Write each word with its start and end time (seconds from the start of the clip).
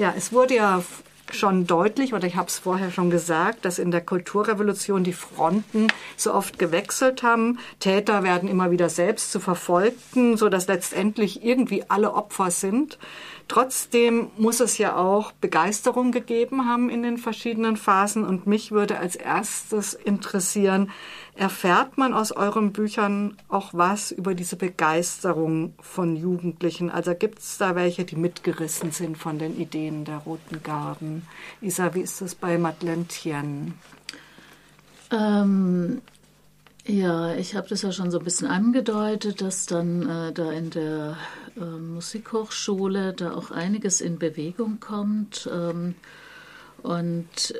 Ja, 0.00 0.14
es 0.16 0.32
wurde 0.32 0.54
ja 0.54 0.82
schon 1.30 1.66
deutlich, 1.66 2.14
oder 2.14 2.26
ich 2.26 2.36
habe 2.36 2.48
es 2.48 2.58
vorher 2.58 2.90
schon 2.90 3.10
gesagt, 3.10 3.66
dass 3.66 3.78
in 3.78 3.90
der 3.90 4.00
Kulturrevolution 4.00 5.04
die 5.04 5.12
Fronten 5.12 5.88
so 6.16 6.32
oft 6.32 6.58
gewechselt 6.58 7.22
haben. 7.22 7.58
Täter 7.80 8.22
werden 8.22 8.48
immer 8.48 8.70
wieder 8.70 8.88
selbst 8.88 9.30
zu 9.30 9.40
Verfolgten, 9.40 10.38
so 10.38 10.48
dass 10.48 10.68
letztendlich 10.68 11.44
irgendwie 11.44 11.84
alle 11.90 12.14
Opfer 12.14 12.50
sind. 12.50 12.98
Trotzdem 13.46 14.30
muss 14.38 14.60
es 14.60 14.78
ja 14.78 14.96
auch 14.96 15.32
Begeisterung 15.32 16.12
gegeben 16.12 16.64
haben 16.64 16.88
in 16.88 17.02
den 17.02 17.18
verschiedenen 17.18 17.76
Phasen. 17.76 18.24
Und 18.24 18.46
mich 18.46 18.72
würde 18.72 18.96
als 18.96 19.16
erstes 19.16 19.92
interessieren, 19.92 20.90
erfährt 21.34 21.96
man 21.96 22.12
aus 22.12 22.32
euren 22.32 22.72
Büchern 22.72 23.36
auch 23.48 23.72
was 23.72 24.10
über 24.12 24.34
diese 24.34 24.56
Begeisterung 24.56 25.74
von 25.80 26.16
Jugendlichen? 26.16 26.90
Also 26.90 27.14
gibt 27.14 27.38
es 27.38 27.58
da 27.58 27.74
welche, 27.74 28.04
die 28.04 28.16
mitgerissen 28.16 28.92
sind 28.92 29.16
von 29.16 29.38
den 29.38 29.58
Ideen 29.58 30.04
der 30.04 30.18
Roten 30.18 30.62
Garden? 30.62 31.26
Isa, 31.60 31.94
wie 31.94 32.00
ist 32.00 32.20
das 32.20 32.34
bei 32.34 32.58
Madeleine 32.58 33.06
Tien? 33.06 33.74
Ähm, 35.10 36.02
ja, 36.86 37.34
ich 37.34 37.54
habe 37.54 37.68
das 37.68 37.82
ja 37.82 37.92
schon 37.92 38.10
so 38.10 38.18
ein 38.18 38.24
bisschen 38.24 38.48
angedeutet, 38.48 39.40
dass 39.40 39.66
dann 39.66 40.08
äh, 40.08 40.32
da 40.32 40.50
in 40.50 40.70
der 40.70 41.16
äh, 41.56 41.60
Musikhochschule 41.60 43.12
da 43.12 43.34
auch 43.34 43.50
einiges 43.50 44.00
in 44.00 44.18
Bewegung 44.18 44.80
kommt. 44.80 45.48
Ähm, 45.52 45.94
und 46.82 47.54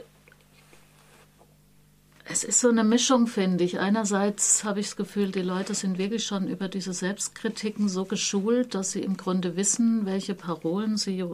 es 2.30 2.45
ist 2.45 2.61
so 2.61 2.69
eine 2.69 2.84
Mischung, 2.84 3.27
finde 3.27 3.65
ich. 3.65 3.80
Einerseits 3.80 4.62
habe 4.62 4.80
ich 4.80 4.87
das 4.87 4.97
Gefühl, 4.97 5.33
die 5.33 5.43
Leute 5.43 5.75
sind 5.75 5.98
wirklich 5.98 6.25
schon 6.25 6.47
über 6.47 6.69
diese 6.69 6.93
Selbstkritiken 6.93 7.89
so 7.89 8.05
geschult, 8.05 8.75
dass 8.75 8.93
sie 8.93 9.03
im 9.03 9.16
Grunde 9.16 9.56
wissen, 9.56 10.06
welche 10.06 10.34
Parolen 10.34 10.97
sie 10.97 11.25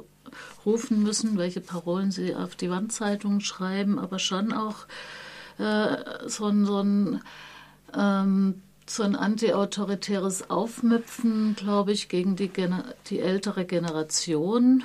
rufen 0.64 1.02
müssen, 1.02 1.36
welche 1.36 1.60
Parolen 1.60 2.10
sie 2.10 2.34
auf 2.34 2.56
die 2.56 2.70
Wandzeitungen 2.70 3.40
schreiben, 3.40 3.98
aber 3.98 4.18
schon 4.18 4.52
auch 4.52 4.86
äh, 5.58 5.96
so 6.26 6.46
ein, 6.46 6.64
so 6.64 6.80
ein 6.82 7.20
ähm, 7.94 8.62
so 8.88 9.02
ein 9.02 9.16
antiautoritäres 9.16 10.48
Aufmüpfen, 10.48 11.56
glaube 11.56 11.92
ich, 11.92 12.08
gegen 12.08 12.36
die, 12.36 12.50
die 13.10 13.18
ältere 13.18 13.64
Generation. 13.64 14.84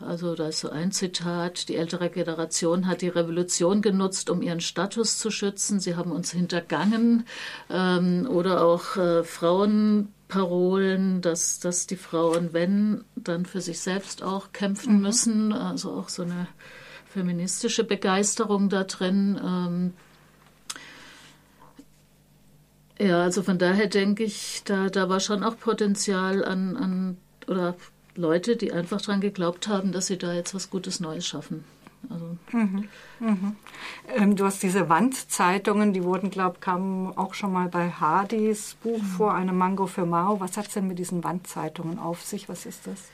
Also 0.00 0.34
da 0.34 0.48
ist 0.48 0.60
so 0.60 0.68
ein 0.68 0.92
Zitat, 0.92 1.70
die 1.70 1.76
ältere 1.76 2.10
Generation 2.10 2.86
hat 2.86 3.00
die 3.00 3.08
Revolution 3.08 3.80
genutzt, 3.80 4.28
um 4.28 4.42
ihren 4.42 4.60
Status 4.60 5.18
zu 5.18 5.30
schützen. 5.30 5.80
Sie 5.80 5.96
haben 5.96 6.12
uns 6.12 6.32
hintergangen. 6.32 7.26
Ähm, 7.70 8.28
oder 8.30 8.62
auch 8.62 8.96
äh, 8.96 9.24
Frauenparolen, 9.24 11.22
dass, 11.22 11.60
dass 11.60 11.86
die 11.86 11.96
Frauen, 11.96 12.52
wenn, 12.52 13.04
dann 13.14 13.46
für 13.46 13.62
sich 13.62 13.80
selbst 13.80 14.22
auch 14.22 14.52
kämpfen 14.52 14.96
mhm. 14.96 15.02
müssen. 15.02 15.52
Also 15.54 15.92
auch 15.92 16.10
so 16.10 16.24
eine 16.24 16.46
feministische 17.06 17.84
Begeisterung 17.84 18.68
da 18.68 18.84
drin. 18.84 19.40
Ähm, 19.42 19.94
ja, 22.98 23.22
also 23.22 23.42
von 23.42 23.58
daher 23.58 23.86
denke 23.86 24.24
ich, 24.24 24.60
da, 24.66 24.90
da 24.90 25.08
war 25.08 25.20
schon 25.20 25.42
auch 25.42 25.58
Potenzial 25.58 26.44
an, 26.44 26.76
an 26.76 27.16
oder 27.46 27.74
Leute, 28.16 28.56
die 28.56 28.72
einfach 28.72 29.00
daran 29.00 29.20
geglaubt 29.20 29.68
haben, 29.68 29.92
dass 29.92 30.06
sie 30.06 30.18
da 30.18 30.32
jetzt 30.32 30.54
was 30.54 30.70
Gutes 30.70 31.00
Neues 31.00 31.26
schaffen. 31.26 31.64
Also. 32.08 32.36
Mhm, 32.52 32.88
mhm. 33.20 33.56
Ähm, 34.14 34.36
du 34.36 34.44
hast 34.44 34.62
diese 34.62 34.88
Wandzeitungen, 34.88 35.92
die 35.92 36.04
wurden, 36.04 36.30
glaube 36.30 36.56
ich, 36.56 36.60
kamen 36.60 37.16
auch 37.16 37.34
schon 37.34 37.52
mal 37.52 37.68
bei 37.68 37.90
Hardys 37.90 38.76
Buch 38.82 38.98
mhm. 38.98 39.06
vor, 39.06 39.34
eine 39.34 39.52
Mango 39.52 39.86
für 39.86 40.06
Mao. 40.06 40.40
Was 40.40 40.56
hat 40.56 40.68
es 40.68 40.74
denn 40.74 40.88
mit 40.88 40.98
diesen 40.98 41.24
Wandzeitungen 41.24 41.98
auf 41.98 42.22
sich? 42.22 42.48
Was 42.48 42.66
ist 42.66 42.86
das? 42.86 43.10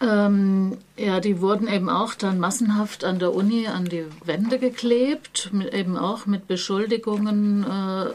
Ähm, 0.00 0.78
ja, 0.96 1.20
die 1.20 1.40
wurden 1.40 1.68
eben 1.68 1.88
auch 1.88 2.14
dann 2.14 2.40
massenhaft 2.40 3.04
an 3.04 3.20
der 3.20 3.34
Uni 3.34 3.68
an 3.68 3.84
die 3.84 4.04
Wände 4.24 4.58
geklebt, 4.58 5.50
mit, 5.52 5.72
eben 5.72 5.96
auch 5.96 6.26
mit 6.26 6.48
Beschuldigungen 6.48 7.62
äh, 7.62 8.12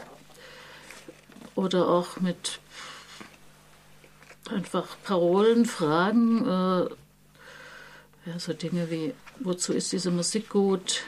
oder 1.54 1.88
auch 1.88 2.20
mit 2.20 2.60
einfach 4.50 4.96
Parolen, 5.04 5.64
Fragen, 5.66 6.44
äh, 6.44 6.88
ja, 8.26 8.38
so 8.38 8.52
Dinge 8.52 8.90
wie, 8.90 9.14
wozu 9.40 9.72
ist 9.72 9.92
diese 9.92 10.10
Musik 10.10 10.50
gut? 10.50 11.02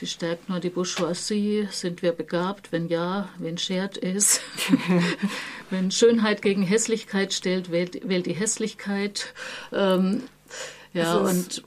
Sie 0.00 0.06
stärkt 0.06 0.48
nur 0.48 0.60
die 0.60 0.70
Bourgeoisie. 0.70 1.68
Sind 1.70 2.00
wir 2.00 2.12
begabt? 2.12 2.72
Wenn 2.72 2.88
ja, 2.88 3.28
wen 3.36 3.58
schert 3.58 4.02
es? 4.02 4.40
Wenn 5.70 5.90
Schönheit 5.90 6.40
gegen 6.40 6.62
Hässlichkeit 6.62 7.34
stellt, 7.34 7.70
wählt, 7.70 8.08
wählt 8.08 8.24
die 8.24 8.32
Hässlichkeit. 8.32 9.34
Ähm, 9.72 10.22
ja, 10.94 11.18
und 11.18 11.62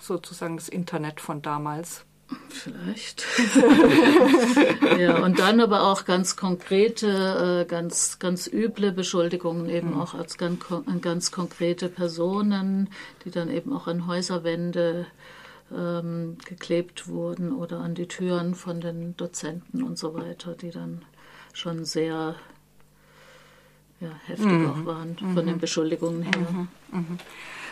sozusagen 0.00 0.56
das 0.56 0.68
Internet 0.68 1.20
von 1.20 1.42
damals. 1.42 2.05
Vielleicht. 2.48 3.24
ja, 4.98 5.22
und 5.22 5.38
dann 5.38 5.60
aber 5.60 5.84
auch 5.84 6.04
ganz 6.04 6.34
konkrete, 6.34 7.62
äh, 7.62 7.68
ganz, 7.68 8.18
ganz 8.18 8.48
üble 8.48 8.90
Beschuldigungen 8.90 9.68
eben 9.68 9.90
mhm. 9.90 10.00
auch 10.00 10.14
als 10.14 10.36
ganz, 10.36 10.64
ganz 11.00 11.30
konkrete 11.30 11.88
Personen, 11.88 12.88
die 13.24 13.30
dann 13.30 13.48
eben 13.48 13.72
auch 13.72 13.86
an 13.86 14.08
Häuserwände 14.08 15.06
ähm, 15.72 16.38
geklebt 16.44 17.06
wurden 17.06 17.52
oder 17.52 17.80
an 17.80 17.94
die 17.94 18.08
Türen 18.08 18.54
von 18.54 18.80
den 18.80 19.16
Dozenten 19.16 19.82
und 19.84 19.96
so 19.96 20.14
weiter, 20.14 20.54
die 20.54 20.70
dann 20.70 21.04
schon 21.52 21.84
sehr 21.84 22.34
ja, 24.00 24.10
heftig 24.26 24.46
mhm. 24.46 24.70
auch 24.70 24.84
waren 24.84 25.16
von 25.16 25.32
mhm. 25.32 25.46
den 25.46 25.58
Beschuldigungen 25.58 26.22
her. 26.22 26.68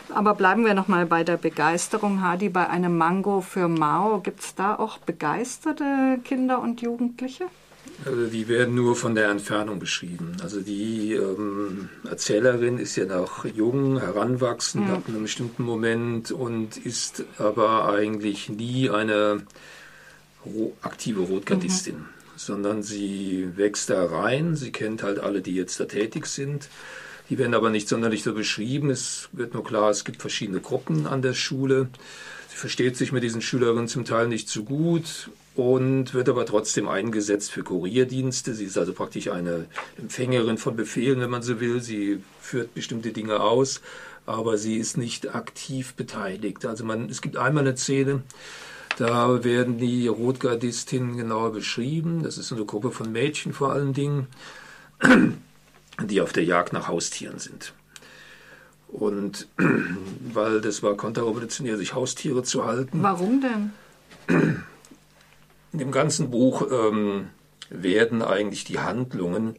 Mhm. 0.07 0.13
mhm. 0.13 0.17
Aber 0.17 0.35
bleiben 0.35 0.65
wir 0.65 0.73
noch 0.73 0.87
mal 0.87 1.05
bei 1.05 1.23
der 1.23 1.37
Begeisterung, 1.37 2.21
Hadi. 2.21 2.49
Bei 2.49 2.69
einem 2.69 2.97
Mango 2.97 3.41
für 3.41 3.67
Mao 3.67 4.19
gibt 4.21 4.41
es 4.41 4.55
da 4.55 4.75
auch 4.75 4.97
begeisterte 4.99 6.19
Kinder 6.23 6.61
und 6.61 6.81
Jugendliche? 6.81 7.45
Also 8.03 8.27
die 8.27 8.47
werden 8.47 8.75
nur 8.75 8.95
von 8.95 9.15
der 9.15 9.29
Entfernung 9.29 9.79
beschrieben. 9.79 10.35
Also 10.43 10.59
die 10.59 11.13
ähm, 11.13 11.89
Erzählerin 12.09 12.77
ist 12.77 12.95
ja 12.97 13.05
noch 13.05 13.45
jung, 13.45 13.99
heranwachsend 13.99 14.89
ja. 14.89 14.95
ab 14.95 15.03
einem 15.07 15.23
bestimmten 15.23 15.63
Moment 15.63 16.31
und 16.31 16.77
ist 16.77 17.23
aber 17.37 17.89
eigentlich 17.89 18.49
nie 18.49 18.89
eine 18.89 19.43
aktive 20.81 21.21
Rotgardistin, 21.21 21.95
mhm. 21.95 22.05
sondern 22.35 22.83
sie 22.83 23.49
wächst 23.55 23.89
da 23.89 24.05
rein. 24.05 24.55
Sie 24.55 24.71
kennt 24.71 25.01
halt 25.01 25.19
alle, 25.19 25.41
die 25.41 25.55
jetzt 25.55 25.79
da 25.79 25.85
tätig 25.85 26.27
sind. 26.27 26.69
Die 27.29 27.37
werden 27.37 27.53
aber 27.53 27.69
nicht 27.69 27.87
sonderlich 27.87 28.23
so 28.23 28.33
beschrieben. 28.33 28.89
Es 28.89 29.29
wird 29.31 29.53
nur 29.53 29.63
klar, 29.63 29.89
es 29.89 30.05
gibt 30.05 30.21
verschiedene 30.21 30.59
Gruppen 30.59 31.07
an 31.07 31.21
der 31.21 31.33
Schule. 31.33 31.87
Sie 32.49 32.57
versteht 32.57 32.97
sich 32.97 33.11
mit 33.11 33.23
diesen 33.23 33.41
Schülerinnen 33.41 33.87
zum 33.87 34.05
Teil 34.05 34.27
nicht 34.27 34.47
so 34.47 34.63
gut 34.63 35.29
und 35.55 36.13
wird 36.13 36.29
aber 36.29 36.45
trotzdem 36.45 36.87
eingesetzt 36.87 37.51
für 37.51 37.63
Kurierdienste. 37.63 38.53
Sie 38.53 38.65
ist 38.65 38.77
also 38.77 38.93
praktisch 38.93 39.29
eine 39.29 39.65
Empfängerin 39.97 40.57
von 40.57 40.75
Befehlen, 40.75 41.19
wenn 41.21 41.29
man 41.29 41.41
so 41.41 41.59
will. 41.59 41.81
Sie 41.81 42.19
führt 42.39 42.73
bestimmte 42.73 43.11
Dinge 43.11 43.39
aus, 43.39 43.81
aber 44.25 44.57
sie 44.57 44.77
ist 44.77 44.97
nicht 44.97 45.33
aktiv 45.33 45.93
beteiligt. 45.93 46.65
Also 46.65 46.83
man, 46.83 47.09
es 47.09 47.21
gibt 47.21 47.37
einmal 47.37 47.65
eine 47.65 47.77
Szene, 47.77 48.23
da 48.97 49.43
werden 49.43 49.77
die 49.77 50.07
Rotgardistinnen 50.07 51.17
genauer 51.17 51.51
beschrieben. 51.51 52.23
Das 52.23 52.37
ist 52.37 52.51
eine 52.53 52.65
Gruppe 52.65 52.91
von 52.91 53.11
Mädchen 53.11 53.53
vor 53.53 53.73
allen 53.73 53.93
Dingen, 53.93 54.27
die 56.03 56.21
auf 56.21 56.33
der 56.33 56.43
Jagd 56.43 56.73
nach 56.73 56.87
Haustieren 56.87 57.39
sind. 57.39 57.73
Und 58.87 59.47
weil 60.33 60.61
das 60.61 60.83
war 60.83 60.95
konterrevolutionär, 60.95 61.77
sich 61.77 61.93
Haustiere 61.93 62.43
zu 62.43 62.65
halten. 62.65 63.01
Warum 63.01 63.41
denn? 63.41 63.73
In 65.71 65.79
dem 65.79 65.91
ganzen 65.91 66.31
Buch 66.31 66.67
ähm, 66.71 67.27
werden 67.69 68.21
eigentlich 68.21 68.63
die 68.63 68.79
Handlungen, 68.79 69.55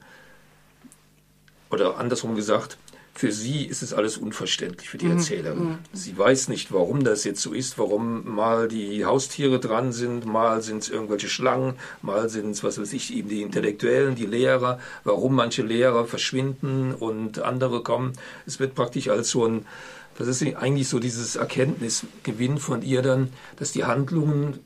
oder 1.70 1.98
andersrum 1.98 2.36
gesagt, 2.36 2.78
für 3.16 3.32
sie 3.32 3.64
ist 3.64 3.82
es 3.82 3.94
alles 3.94 4.18
unverständlich, 4.18 4.90
für 4.90 4.98
die 4.98 5.06
mhm. 5.06 5.12
Erzählerin. 5.12 5.64
Mhm. 5.64 5.78
Sie 5.94 6.16
weiß 6.18 6.48
nicht, 6.48 6.70
warum 6.70 7.02
das 7.02 7.24
jetzt 7.24 7.40
so 7.40 7.54
ist, 7.54 7.78
warum 7.78 8.34
mal 8.34 8.68
die 8.68 9.06
Haustiere 9.06 9.58
dran 9.58 9.92
sind, 9.92 10.26
mal 10.26 10.60
sind 10.60 10.82
es 10.82 10.90
irgendwelche 10.90 11.28
Schlangen, 11.28 11.76
mal 12.02 12.28
sind 12.28 12.50
es, 12.50 12.62
was 12.62 12.78
weiß 12.78 12.92
ich, 12.92 13.14
eben 13.16 13.30
die 13.30 13.40
Intellektuellen, 13.40 14.16
die 14.16 14.26
Lehrer, 14.26 14.78
warum 15.04 15.34
manche 15.34 15.62
Lehrer 15.62 16.04
verschwinden 16.04 16.92
und 16.92 17.38
andere 17.38 17.82
kommen. 17.82 18.12
Es 18.44 18.60
wird 18.60 18.74
praktisch 18.74 19.08
als 19.08 19.30
so 19.30 19.46
ein, 19.46 19.64
das 20.18 20.28
ist 20.28 20.42
eigentlich 20.42 20.90
so 20.90 20.98
dieses 20.98 21.36
Erkenntnisgewinn 21.36 22.58
von 22.58 22.82
ihr 22.82 23.00
dann, 23.00 23.32
dass 23.56 23.72
die 23.72 23.84
Handlungen 23.84 24.58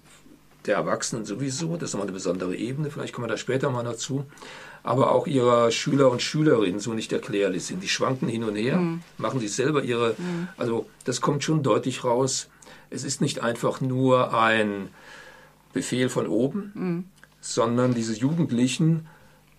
der 0.66 0.74
Erwachsenen 0.74 1.24
sowieso, 1.24 1.76
das 1.76 1.90
ist 1.90 1.94
nochmal 1.94 2.08
eine 2.08 2.14
besondere 2.14 2.56
Ebene, 2.56 2.90
vielleicht 2.90 3.14
kommen 3.14 3.28
wir 3.28 3.32
da 3.32 3.36
später 3.36 3.70
mal 3.70 3.84
dazu, 3.84 4.26
aber 4.82 5.12
auch 5.12 5.26
ihrer 5.26 5.70
Schüler 5.70 6.10
und 6.10 6.22
Schülerinnen 6.22 6.80
so 6.80 6.94
nicht 6.94 7.12
erklärlich 7.12 7.64
sind. 7.64 7.82
Die 7.82 7.88
schwanken 7.88 8.28
hin 8.28 8.44
und 8.44 8.56
her, 8.56 8.76
mhm. 8.76 9.02
machen 9.18 9.40
sich 9.40 9.52
selber 9.52 9.82
ihre, 9.82 10.14
mhm. 10.16 10.48
also 10.56 10.86
das 11.04 11.20
kommt 11.20 11.44
schon 11.44 11.62
deutlich 11.62 12.04
raus. 12.04 12.48
Es 12.88 13.04
ist 13.04 13.20
nicht 13.20 13.42
einfach 13.42 13.80
nur 13.80 14.34
ein 14.34 14.88
Befehl 15.72 16.08
von 16.08 16.26
oben, 16.26 16.72
mhm. 16.74 17.04
sondern 17.40 17.94
diese 17.94 18.14
Jugendlichen 18.14 19.06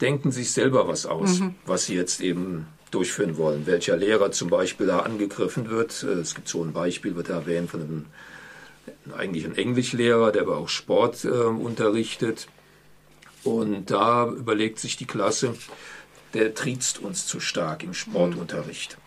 denken 0.01 0.31
sich 0.31 0.51
selber 0.51 0.87
was 0.87 1.05
aus, 1.05 1.39
mhm. 1.39 1.55
was 1.65 1.85
sie 1.85 1.95
jetzt 1.95 2.21
eben 2.21 2.67
durchführen 2.89 3.37
wollen. 3.37 3.65
Welcher 3.65 3.95
Lehrer 3.95 4.31
zum 4.31 4.49
Beispiel 4.49 4.87
da 4.87 4.99
angegriffen 4.99 5.69
wird. 5.69 6.03
Äh, 6.03 6.19
es 6.19 6.35
gibt 6.35 6.47
so 6.47 6.63
ein 6.63 6.73
Beispiel, 6.73 7.15
wird 7.15 7.29
erwähnt 7.29 7.69
von 7.69 7.81
einem 7.81 8.05
eigentlich 9.15 9.45
ein 9.45 9.55
Englischlehrer, 9.55 10.31
der 10.31 10.43
aber 10.43 10.57
auch 10.57 10.69
Sport 10.69 11.23
äh, 11.23 11.29
unterrichtet. 11.29 12.47
Und 13.43 13.89
da 13.89 14.27
überlegt 14.27 14.79
sich 14.79 14.97
die 14.97 15.05
Klasse, 15.05 15.55
der 16.33 16.53
triezt 16.53 16.99
uns 16.99 17.27
zu 17.27 17.39
stark 17.39 17.83
im 17.83 17.93
Sportunterricht. 17.93 18.97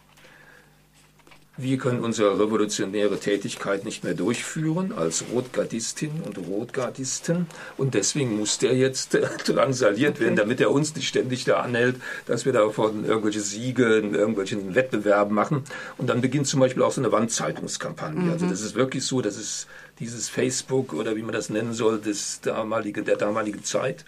Wir 1.56 1.78
können 1.78 2.00
unsere 2.00 2.40
revolutionäre 2.40 3.20
Tätigkeit 3.20 3.84
nicht 3.84 4.02
mehr 4.02 4.14
durchführen 4.14 4.92
als 4.92 5.24
Rotgardistin 5.32 6.22
und 6.26 6.36
Rotgardisten 6.36 7.46
und 7.76 7.94
deswegen 7.94 8.38
muss 8.38 8.58
der 8.58 8.74
jetzt 8.74 9.16
drangsaliert 9.46 10.18
werden, 10.18 10.34
damit 10.34 10.60
er 10.60 10.72
uns 10.72 10.96
nicht 10.96 11.06
ständig 11.06 11.44
da 11.44 11.60
anhält, 11.60 11.94
dass 12.26 12.44
wir 12.44 12.52
davon 12.52 13.04
irgendwelche 13.04 13.40
Siege 13.40 13.98
in 13.98 14.16
irgendwelchen 14.16 14.74
Wettbewerben 14.74 15.32
machen. 15.32 15.62
Und 15.96 16.08
dann 16.08 16.20
beginnt 16.20 16.48
zum 16.48 16.58
Beispiel 16.58 16.82
auch 16.82 16.90
so 16.90 17.00
eine 17.00 17.12
Wandzeitungskampagne. 17.12 18.22
Mhm. 18.22 18.32
Also 18.32 18.46
das 18.46 18.60
ist 18.60 18.74
wirklich 18.74 19.06
so, 19.06 19.20
das 19.20 19.36
ist 19.36 19.68
dieses 20.00 20.28
Facebook 20.28 20.92
oder 20.92 21.14
wie 21.14 21.22
man 21.22 21.34
das 21.34 21.50
nennen 21.50 21.72
soll, 21.72 22.00
des 22.00 22.40
damalige, 22.40 23.04
der 23.04 23.14
damaligen 23.14 23.62
Zeit 23.62 24.04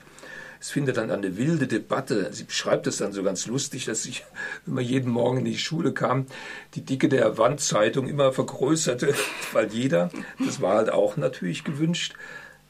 es 0.60 0.70
findet 0.70 0.96
dann 0.96 1.10
eine 1.10 1.36
wilde 1.36 1.66
Debatte. 1.66 2.32
Sie 2.32 2.44
beschreibt 2.44 2.86
es 2.86 2.98
dann 2.98 3.12
so 3.12 3.22
ganz 3.22 3.46
lustig, 3.46 3.84
dass 3.84 4.06
wenn 4.06 4.74
man 4.74 4.84
jeden 4.84 5.10
Morgen 5.10 5.38
in 5.38 5.44
die 5.44 5.58
Schule 5.58 5.92
kam, 5.92 6.26
die 6.74 6.82
Dicke 6.82 7.08
der 7.08 7.38
Wandzeitung 7.38 8.08
immer 8.08 8.32
vergrößerte, 8.32 9.14
weil 9.52 9.72
jeder, 9.72 10.10
das 10.44 10.60
war 10.60 10.76
halt 10.76 10.90
auch 10.90 11.16
natürlich 11.16 11.64
gewünscht, 11.64 12.14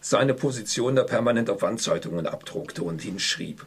seine 0.01 0.35
Position 0.35 0.97
da 0.97 1.05
permanent 1.05 1.51
auf 1.51 1.63
Wandzeitungen 1.63 2.27
abdruckte 2.27 2.83
und 2.83 3.03
hinschrieb. 3.03 3.65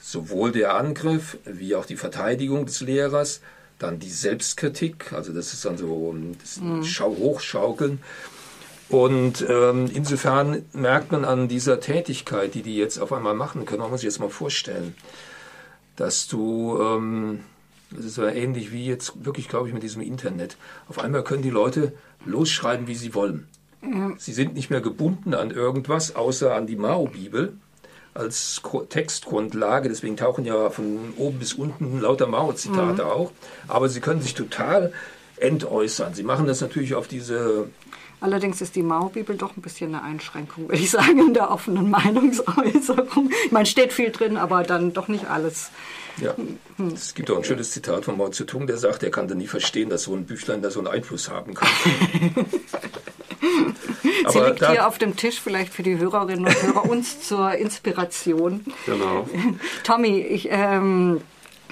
Sowohl 0.00 0.52
der 0.52 0.74
Angriff 0.74 1.36
wie 1.44 1.74
auch 1.74 1.84
die 1.84 1.96
Verteidigung 1.96 2.66
des 2.66 2.80
Lehrers, 2.80 3.40
dann 3.78 3.98
die 3.98 4.10
Selbstkritik, 4.10 5.12
also 5.12 5.32
das 5.32 5.52
ist 5.52 5.64
dann 5.64 5.76
so 5.78 6.14
das 6.40 6.56
mhm. 6.56 6.82
Hochschaukeln 7.00 8.00
und 8.88 9.44
ähm, 9.48 9.90
insofern 9.92 10.64
merkt 10.72 11.12
man 11.12 11.24
an 11.24 11.48
dieser 11.48 11.80
Tätigkeit, 11.80 12.54
die 12.54 12.62
die 12.62 12.76
jetzt 12.76 12.98
auf 12.98 13.12
einmal 13.12 13.34
machen 13.34 13.66
können, 13.66 13.82
man 13.82 13.90
muss 13.90 14.00
sich 14.00 14.08
jetzt 14.08 14.20
mal 14.20 14.30
vorstellen, 14.30 14.94
dass 15.96 16.26
du, 16.26 16.78
ähm, 16.80 17.40
das 17.90 18.06
ist 18.06 18.14
so 18.14 18.24
ähnlich 18.24 18.72
wie 18.72 18.86
jetzt 18.86 19.24
wirklich, 19.24 19.48
glaube 19.48 19.68
ich, 19.68 19.74
mit 19.74 19.82
diesem 19.82 20.00
Internet, 20.00 20.56
auf 20.88 20.98
einmal 20.98 21.22
können 21.22 21.42
die 21.42 21.50
Leute 21.50 21.92
losschreiben, 22.24 22.86
wie 22.86 22.94
sie 22.94 23.14
wollen. 23.14 23.48
Ja. 23.82 24.12
Sie 24.16 24.32
sind 24.32 24.54
nicht 24.54 24.70
mehr 24.70 24.80
gebunden 24.80 25.34
an 25.34 25.50
irgendwas, 25.50 26.16
außer 26.16 26.54
an 26.54 26.66
die 26.66 26.76
Mao-Bibel 26.76 27.52
als 28.14 28.60
Textgrundlage. 28.88 29.88
Deswegen 29.88 30.16
tauchen 30.16 30.44
ja 30.44 30.70
von 30.70 31.12
oben 31.16 31.38
bis 31.38 31.52
unten 31.52 32.00
lauter 32.00 32.26
Mao-Zitate 32.26 33.04
mhm. 33.04 33.10
auch. 33.10 33.32
Aber 33.68 33.88
sie 33.88 34.00
können 34.00 34.20
sich 34.20 34.34
total 34.34 34.92
entäußern. 35.40 36.14
Sie 36.14 36.22
machen 36.22 36.46
das 36.46 36.60
natürlich 36.60 36.94
auf 36.94 37.08
diese 37.08 37.68
Allerdings 38.20 38.60
ist 38.60 38.74
die 38.74 38.82
Mao-Bibel 38.82 39.36
doch 39.36 39.56
ein 39.56 39.62
bisschen 39.62 39.94
eine 39.94 40.02
Einschränkung, 40.02 40.68
würde 40.68 40.82
ich 40.82 40.90
sagen, 40.90 41.20
in 41.20 41.34
der 41.34 41.50
offenen 41.50 41.88
Meinungsäußerung. 41.90 43.30
Ich 43.44 43.52
meine, 43.52 43.66
steht 43.66 43.92
viel 43.92 44.10
drin, 44.10 44.36
aber 44.36 44.64
dann 44.64 44.92
doch 44.92 45.08
nicht 45.08 45.26
alles. 45.26 45.70
Ja, 46.20 46.34
es 46.92 47.14
gibt 47.14 47.30
auch 47.30 47.36
ein 47.36 47.44
schönes 47.44 47.70
Zitat 47.70 48.04
von 48.04 48.16
Mao 48.16 48.28
Zedong, 48.28 48.66
der 48.66 48.76
sagt, 48.76 49.04
er 49.04 49.10
kann 49.10 49.28
da 49.28 49.34
nie 49.36 49.46
verstehen, 49.46 49.88
dass 49.88 50.02
so 50.02 50.14
ein 50.14 50.26
Büchlein 50.26 50.62
da 50.62 50.70
so 50.70 50.80
einen 50.80 50.88
Einfluss 50.88 51.30
haben 51.30 51.54
kann. 51.54 51.68
Sie 54.28 54.38
liegt 54.40 54.66
hier 54.68 54.86
auf 54.88 54.98
dem 54.98 55.14
Tisch, 55.16 55.40
vielleicht 55.40 55.72
für 55.72 55.84
die 55.84 55.96
Hörerinnen 55.96 56.44
und 56.46 56.62
Hörer, 56.62 56.90
uns 56.90 57.20
zur 57.20 57.52
Inspiration. 57.52 58.64
Genau. 58.86 59.28
Tommy, 59.84 60.20
ich... 60.20 60.48
Ähm, 60.50 61.20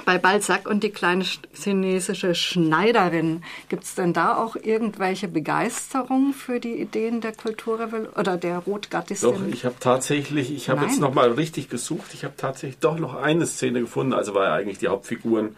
bei 0.07 0.19
Balzac 0.19 0.67
und 0.67 0.85
die 0.85 0.91
kleine 0.91 1.25
chinesische 1.53 2.35
Schneiderin. 2.35 3.43
Gibt 3.69 3.85
es 3.85 3.95
denn 3.97 4.15
da 4.15 4.37
auch 4.37 4.57
irgendwelche 4.57 5.29
Begeisterung 5.29 6.33
für 6.33 6.61
die 6.61 6.81
Ideen 6.81 7.21
der 7.21 7.33
Kulturrevolution 7.33 8.15
oder 8.19 8.39
der 8.39 8.59
Rotgattistin? 8.61 9.29
Doch, 9.29 9.41
ich 9.53 9.67
habe 9.67 9.75
tatsächlich, 9.81 10.55
ich 10.55 10.71
habe 10.71 10.87
jetzt 10.87 11.01
nochmal 11.01 11.33
richtig 11.33 11.69
gesucht, 11.69 12.15
ich 12.15 12.25
habe 12.25 12.35
tatsächlich 12.37 12.79
doch 12.79 12.99
noch 12.99 13.17
eine 13.17 13.47
Szene 13.47 13.81
gefunden, 13.81 14.15
also 14.15 14.33
war 14.33 14.45
ja 14.45 14.55
eigentlich 14.55 14.79
die 14.79 14.89
Hauptfiguren. 14.89 15.57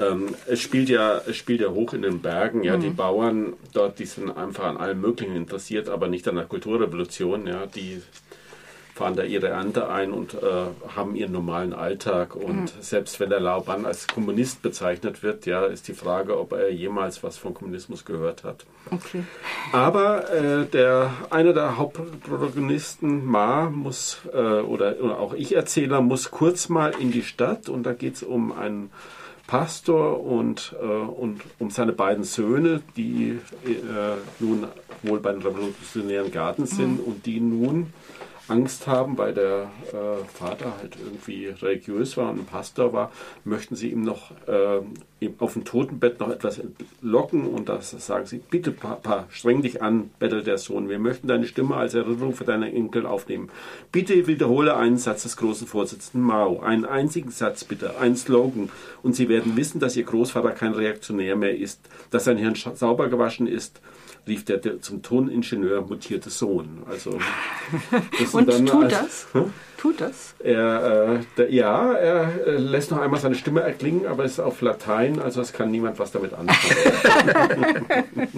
Ähm, 0.00 0.34
es 0.48 0.60
spielt 0.60 0.88
ja, 0.88 1.18
es 1.18 1.36
spielt 1.36 1.60
ja 1.60 1.68
hoch 1.68 1.92
in 1.92 2.02
den 2.02 2.20
Bergen, 2.20 2.64
ja, 2.64 2.76
mhm. 2.76 2.80
die 2.80 2.90
Bauern 2.90 3.52
dort, 3.74 3.98
die 3.98 4.06
sind 4.06 4.36
einfach 4.36 4.64
an 4.64 4.78
allem 4.78 5.00
Möglichen 5.00 5.36
interessiert, 5.36 5.88
aber 5.88 6.08
nicht 6.08 6.26
an 6.26 6.36
der 6.36 6.46
Kulturrevolution, 6.46 7.46
ja, 7.46 7.66
die 7.66 8.02
fahren 8.94 9.16
da 9.16 9.24
ihre 9.24 9.48
Ernte 9.48 9.88
ein 9.88 10.12
und 10.12 10.34
äh, 10.34 10.38
haben 10.94 11.16
ihren 11.16 11.32
normalen 11.32 11.72
Alltag. 11.72 12.36
Und 12.36 12.76
mhm. 12.76 12.80
selbst 12.80 13.18
wenn 13.18 13.28
der 13.28 13.40
Lauban 13.40 13.86
als 13.86 14.06
Kommunist 14.06 14.62
bezeichnet 14.62 15.24
wird, 15.24 15.46
ja, 15.46 15.66
ist 15.66 15.88
die 15.88 15.94
Frage, 15.94 16.38
ob 16.38 16.52
er 16.52 16.72
jemals 16.72 17.24
was 17.24 17.36
von 17.36 17.54
Kommunismus 17.54 18.04
gehört 18.04 18.44
hat. 18.44 18.64
Okay. 18.92 19.24
Aber 19.72 20.30
äh, 20.32 20.66
der 20.66 21.10
einer 21.30 21.52
der 21.52 21.76
Hauptprotagonisten, 21.76 23.26
Ma, 23.26 23.68
muss 23.68 24.20
äh, 24.32 24.38
oder, 24.38 25.00
oder 25.00 25.18
auch 25.18 25.34
Ich-Erzähler, 25.34 26.00
muss 26.00 26.30
kurz 26.30 26.68
mal 26.68 26.94
in 26.96 27.10
die 27.10 27.22
Stadt 27.22 27.68
und 27.68 27.82
da 27.82 27.94
geht 27.94 28.14
es 28.14 28.22
um 28.22 28.52
einen 28.52 28.92
Pastor 29.48 30.24
und, 30.24 30.76
äh, 30.80 30.84
und 30.86 31.42
um 31.58 31.70
seine 31.70 31.92
beiden 31.92 32.22
Söhne, 32.22 32.80
die 32.96 33.40
äh, 33.66 34.16
nun 34.38 34.68
wohl 35.02 35.18
bei 35.18 35.32
den 35.32 35.42
Revolutionären 35.42 36.30
Garten 36.30 36.66
sind 36.66 37.00
mhm. 37.00 37.04
und 37.04 37.26
die 37.26 37.40
nun 37.40 37.92
Angst 38.48 38.86
haben, 38.86 39.16
weil 39.16 39.34
der 39.34 39.70
äh, 39.92 40.24
Vater 40.32 40.76
halt 40.78 40.96
irgendwie 41.02 41.46
religiös 41.46 42.16
war 42.16 42.30
und 42.30 42.40
ein 42.40 42.46
Pastor 42.46 42.92
war, 42.92 43.10
möchten 43.44 43.74
sie 43.74 43.90
ihm 43.90 44.02
noch 44.02 44.30
äh, 44.46 44.80
auf 45.38 45.54
dem 45.54 45.64
Totenbett 45.64 46.20
noch 46.20 46.30
etwas 46.30 46.60
locken 47.02 47.46
und 47.46 47.68
das 47.68 47.90
sagen 47.90 48.26
sie, 48.26 48.40
bitte 48.50 48.70
Papa, 48.70 49.26
streng 49.30 49.62
dich 49.62 49.82
an, 49.82 50.10
bettelt 50.18 50.46
der 50.46 50.58
Sohn, 50.58 50.88
wir 50.88 50.98
möchten 50.98 51.28
deine 51.28 51.46
Stimme 51.46 51.76
als 51.76 51.94
Erinnerung 51.94 52.34
für 52.34 52.44
deine 52.44 52.72
Enkel 52.72 53.06
aufnehmen. 53.06 53.50
Bitte 53.92 54.26
wiederhole 54.26 54.76
einen 54.76 54.98
Satz 54.98 55.22
des 55.22 55.36
großen 55.36 55.66
Vorsitzenden 55.66 56.26
Mao, 56.26 56.60
einen 56.60 56.84
einzigen 56.84 57.30
Satz 57.30 57.64
bitte, 57.64 57.98
einen 57.98 58.16
Slogan 58.16 58.70
und 59.02 59.14
sie 59.14 59.28
werden 59.28 59.56
wissen, 59.56 59.80
dass 59.80 59.96
ihr 59.96 60.04
Großvater 60.04 60.50
kein 60.50 60.72
Reaktionär 60.72 61.36
mehr 61.36 61.56
ist, 61.56 61.80
dass 62.10 62.24
sein 62.24 62.38
Hirn 62.38 62.54
sauber 62.54 63.08
gewaschen 63.08 63.46
ist 63.46 63.80
rief 64.26 64.44
der, 64.44 64.58
der 64.58 64.80
zum 64.80 65.02
Toningenieur 65.02 65.82
mutierte 65.82 66.30
Sohn. 66.30 66.82
Also, 66.88 67.10
Und 68.32 68.66
tut 68.66 68.84
als, 68.84 68.92
das? 68.92 69.26
Hm? 69.32 69.52
Tut 69.76 70.00
das? 70.00 70.34
Er, 70.38 71.14
äh, 71.14 71.24
der, 71.36 71.52
ja, 71.52 71.92
er 71.92 72.46
äh, 72.46 72.56
lässt 72.56 72.90
noch 72.90 73.00
einmal 73.00 73.20
seine 73.20 73.34
Stimme 73.34 73.60
erklingen, 73.60 74.06
aber 74.06 74.24
es 74.24 74.32
ist 74.32 74.40
auf 74.40 74.60
Latein, 74.62 75.13
also 75.18 75.40
es 75.40 75.52
kann 75.52 75.70
niemand 75.70 75.98
was 75.98 76.12
damit 76.12 76.32
anfangen. 76.32 77.86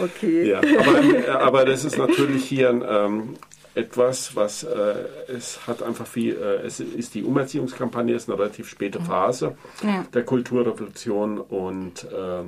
okay. 0.00 0.50
Ja, 0.50 0.58
aber, 0.58 1.40
aber 1.40 1.64
das 1.64 1.84
ist 1.84 1.98
natürlich 1.98 2.44
hier 2.44 2.70
ähm, 2.70 3.36
etwas, 3.74 4.36
was 4.36 4.64
äh, 4.64 4.94
es 5.28 5.66
hat 5.66 5.82
einfach 5.82 6.06
viel, 6.06 6.36
äh, 6.36 6.66
es 6.66 6.80
ist 6.80 7.14
die 7.14 7.24
Umerziehungskampagne, 7.24 8.14
ist 8.14 8.28
eine 8.28 8.38
relativ 8.38 8.68
späte 8.68 9.00
Phase 9.00 9.56
ja. 9.82 10.04
der 10.12 10.24
Kulturrevolution 10.24 11.38
und 11.38 12.04
äh, 12.04 12.44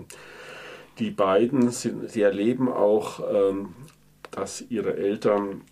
die 0.99 1.11
beiden 1.11 1.71
sind, 1.71 2.11
sie 2.11 2.23
erleben 2.23 2.69
auch, 2.71 3.21
ähm, 3.33 3.75
dass 4.31 4.64
ihre 4.69 4.97
Eltern 4.97 5.62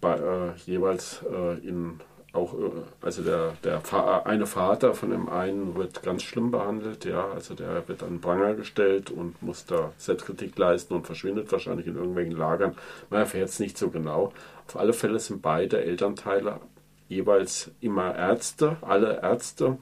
bei, 0.00 0.16
äh, 0.16 0.52
jeweils 0.66 1.22
äh, 1.30 1.66
in 1.66 2.00
auch, 2.32 2.54
äh, 2.54 2.70
also 3.00 3.22
der, 3.22 3.54
der 3.64 3.82
eine 4.26 4.46
Vater 4.46 4.94
von 4.94 5.10
dem 5.10 5.28
einen 5.28 5.74
wird 5.74 6.02
ganz 6.02 6.22
schlimm 6.22 6.50
behandelt, 6.50 7.04
ja, 7.04 7.28
also 7.30 7.54
der 7.54 7.86
wird 7.88 8.02
an 8.02 8.20
Pranger 8.20 8.54
gestellt 8.54 9.10
und 9.10 9.42
muss 9.42 9.66
da 9.66 9.92
Selbstkritik 9.96 10.56
leisten 10.58 10.94
und 10.94 11.06
verschwindet 11.06 11.50
wahrscheinlich 11.52 11.86
in 11.86 11.96
irgendwelchen 11.96 12.36
Lagern. 12.36 12.76
Man 13.10 13.20
erfährt 13.20 13.48
es 13.48 13.60
nicht 13.60 13.76
so 13.78 13.90
genau. 13.90 14.32
Auf 14.68 14.76
alle 14.76 14.92
Fälle 14.92 15.18
sind 15.18 15.42
beide 15.42 15.82
Elternteile 15.82 16.60
jeweils 17.08 17.70
immer 17.80 18.14
Ärzte, 18.14 18.76
alle 18.82 19.20
Ärzte 19.20 19.78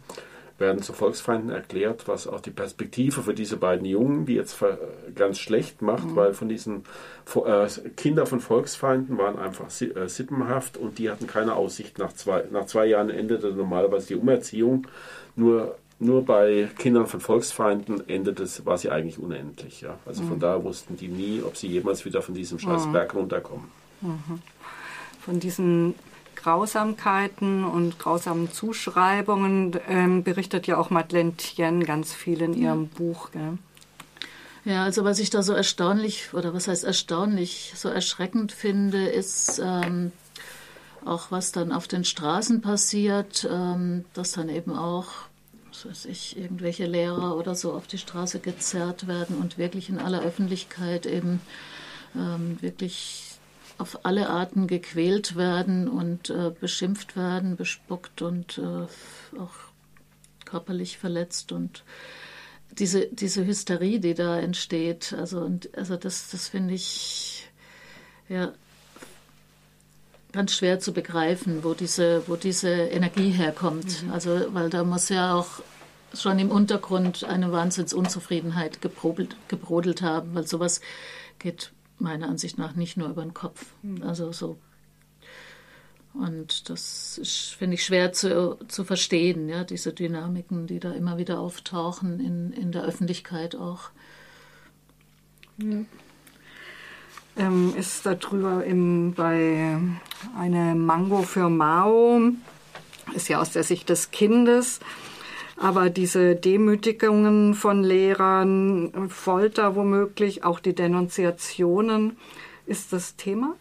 werden 0.59 0.83
zu 0.83 0.93
Volksfeinden 0.93 1.50
erklärt, 1.50 2.09
was 2.09 2.27
auch 2.27 2.41
die 2.41 2.50
Perspektive 2.50 3.23
für 3.23 3.35
diese 3.35 3.57
beiden 3.57 3.87
Jungen, 3.87 4.27
die 4.27 4.35
jetzt 4.35 4.59
ganz 5.15 5.38
schlecht 5.38 5.83
macht, 5.83 6.09
mhm. 6.09 6.17
weil 6.17 6.35
von 6.35 6.49
diesen 6.49 6.85
äh, 7.35 7.69
Kinder 7.97 8.27
von 8.27 8.41
Volksfeinden 8.41 9.19
waren 9.19 9.38
einfach 9.38 9.67
äh, 9.81 10.09
sippenhaft 10.09 10.77
und 10.77 10.99
die 10.99 11.11
hatten 11.11 11.27
keine 11.27 11.55
Aussicht. 11.55 11.99
Nach 11.99 12.12
zwei, 12.12 12.45
nach 12.50 12.67
zwei 12.67 12.87
Jahren 12.87 13.11
endete 13.11 13.53
normalerweise 13.53 14.09
die 14.09 14.17
Umerziehung. 14.17 14.87
Nur 15.37 15.77
nur 16.00 16.25
bei 16.25 16.69
Kindern 16.79 17.09
von 17.09 17.21
Volksfeinden 17.21 18.09
endet 18.09 18.38
es, 18.38 18.65
war 18.65 18.79
sie 18.79 18.91
eigentlich 18.91 19.19
unendlich. 19.19 19.81
Ja. 19.81 19.99
Also 20.07 20.23
mhm. 20.23 20.29
von 20.29 20.38
daher 20.38 20.62
wussten 20.62 20.97
die 20.97 21.09
nie, 21.09 21.43
ob 21.45 21.57
sie 21.57 21.67
jemals 21.67 22.05
wieder 22.05 22.23
von 22.23 22.35
diesem 22.35 22.61
scheiß 22.61 22.87
mhm. 22.87 22.93
Berg 22.93 23.15
runterkommen. 23.15 23.67
Mhm. 24.00 24.41
Von 25.21 25.41
diesen 25.41 25.95
Grausamkeiten 26.42 27.64
und 27.64 27.99
grausamen 27.99 28.52
Zuschreibungen 28.52 29.78
ähm, 29.88 30.23
berichtet 30.23 30.66
ja 30.66 30.78
auch 30.78 30.90
Madeleine 30.90 31.35
Tien 31.35 31.85
ganz 31.85 32.12
viel 32.12 32.42
in 32.42 32.54
ihrem 32.54 32.85
ja. 32.85 32.88
Buch. 32.97 33.30
Gell? 33.33 33.59
Ja, 34.64 34.85
also 34.85 35.04
was 35.04 35.18
ich 35.18 35.30
da 35.30 35.42
so 35.42 35.52
erstaunlich, 35.52 36.35
oder 36.35 36.54
was 36.54 36.68
heißt 36.68 36.85
erstaunlich, 36.85 37.73
so 37.76 37.88
erschreckend 37.88 38.52
finde, 38.52 39.07
ist 39.07 39.61
ähm, 39.64 40.12
auch, 41.04 41.30
was 41.30 41.52
dann 41.52 41.73
auf 41.73 41.88
den 41.88 42.04
Straßen 42.04 42.61
passiert, 42.61 43.49
ähm, 43.50 44.04
dass 44.14 44.33
dann 44.33 44.49
eben 44.49 44.76
auch 44.76 45.07
was 45.71 45.87
weiß 45.87 46.04
ich, 46.07 46.37
irgendwelche 46.37 46.87
Lehrer 46.87 47.37
oder 47.37 47.54
so 47.54 47.73
auf 47.73 47.87
die 47.87 47.99
Straße 47.99 48.40
gezerrt 48.40 49.07
werden 49.07 49.37
und 49.37 49.59
wirklich 49.59 49.88
in 49.88 49.99
aller 49.99 50.23
Öffentlichkeit 50.23 51.07
eben 51.07 51.40
ähm, 52.16 52.59
wirklich 52.61 53.27
auf 53.78 54.04
alle 54.04 54.28
Arten 54.28 54.66
gequält 54.66 55.37
werden 55.37 55.88
und 55.88 56.30
äh, 56.30 56.50
beschimpft 56.50 57.16
werden, 57.16 57.56
bespuckt 57.56 58.23
und 58.23 58.58
äh, 58.58 59.40
auch 59.40 59.54
körperlich 60.44 60.99
verletzt 60.99 61.52
und 61.52 61.85
diese, 62.78 63.06
diese 63.06 63.44
Hysterie, 63.47 63.99
die 63.99 64.14
da 64.14 64.38
entsteht, 64.38 65.12
also, 65.12 65.40
und, 65.40 65.76
also 65.76 65.97
das, 65.97 66.30
das 66.30 66.49
finde 66.49 66.75
ich 66.75 67.49
ja 68.28 68.52
ganz 70.32 70.52
schwer 70.52 70.78
zu 70.78 70.92
begreifen, 70.92 71.64
wo 71.64 71.75
diese, 71.75 72.23
wo 72.26 72.37
diese 72.37 72.68
Energie 72.68 73.30
herkommt. 73.30 74.04
Mhm. 74.04 74.12
Also, 74.12 74.54
weil 74.54 74.70
da 74.70 74.85
muss 74.85 75.08
ja 75.08 75.35
auch 75.35 75.62
schon 76.14 76.38
im 76.38 76.50
Untergrund 76.50 77.25
eine 77.25 77.52
Wahnsinnsunzufriedenheit 77.52 78.80
gebrodelt, 78.80 79.37
gebrodelt 79.49 80.02
haben, 80.02 80.35
weil 80.35 80.47
sowas 80.47 80.80
geht 81.38 81.73
meiner 81.99 82.28
Ansicht 82.28 82.59
nach 82.59 82.75
nicht 82.75 82.97
nur 82.97 83.09
über 83.09 83.23
den 83.23 83.35
Kopf. 83.35 83.67
Mhm. 83.83 84.02
Also 84.02 84.33
so. 84.33 84.59
Und 86.14 86.69
das 86.69 87.21
finde 87.59 87.75
ich 87.75 87.85
schwer 87.85 88.12
zu, 88.12 88.59
zu 88.67 88.85
verstehen, 88.85 89.49
ja, 89.49 89.62
diese 89.64 89.93
Dynamiken, 89.93 90.67
die 90.67 90.81
da 90.81 90.93
immer 90.93 91.17
wieder 91.19 91.38
auftauchen 91.38 92.19
in, 92.19 92.52
in 92.52 92.73
der 92.73 92.83
Öffentlichkeit 92.83 93.55
auch. 93.55 93.90
Ja. 95.59 95.85
Ähm, 97.37 97.73
ist 97.76 98.05
darüber 98.05 98.64
im, 98.64 99.14
bei 99.14 99.78
eine 100.37 100.75
Mango 100.75 101.23
für 101.23 101.49
Mao, 101.49 102.21
ist 103.14 103.28
ja 103.28 103.40
aus 103.40 103.52
der 103.52 103.62
Sicht 103.62 103.88
des 103.88 104.11
Kindes, 104.11 104.81
aber 105.61 105.91
diese 105.91 106.37
Demütigungen 106.37 107.55
von 107.55 107.83
Lehrern, 107.83 109.11
Folter 109.11 109.75
womöglich, 109.75 110.45
auch 110.45 110.61
die 110.61 110.75
Denunziationen, 110.75 112.17
ist 112.67 112.93
das 112.93 113.17
Thema? 113.17 113.57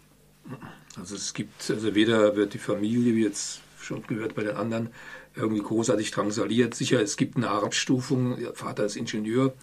Also 1.00 1.16
es 1.16 1.34
gibt, 1.34 1.70
also 1.70 1.96
weder 1.96 2.36
wird 2.36 2.54
die 2.54 2.60
Familie, 2.60 3.16
wie 3.16 3.24
jetzt 3.24 3.62
schon 3.80 4.04
gehört 4.04 4.36
bei 4.36 4.44
den 4.44 4.56
anderen, 4.56 4.90
irgendwie 5.36 5.62
großartig 5.62 6.12
drangsaliert. 6.12 6.74
Sicher, 6.74 7.02
es 7.02 7.16
gibt 7.16 7.38
eine 7.38 7.50
Abstufung. 7.50 8.40
Der 8.40 8.54
Vater 8.54 8.86
ist 8.86 8.96
Ingenieur, 8.96 9.54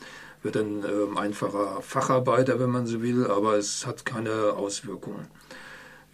wird 0.43 0.57
ein 0.57 0.85
äh, 0.85 1.19
einfacher 1.19 1.83
Facharbeiter, 1.83 2.61
wenn 2.61 2.71
man 2.71 2.87
so 2.87 3.03
will, 3.03 3.27
aber 3.27 3.57
es 3.57 3.87
hat 3.87 4.05
keine 4.05 4.55
Auswirkungen. 4.55 5.27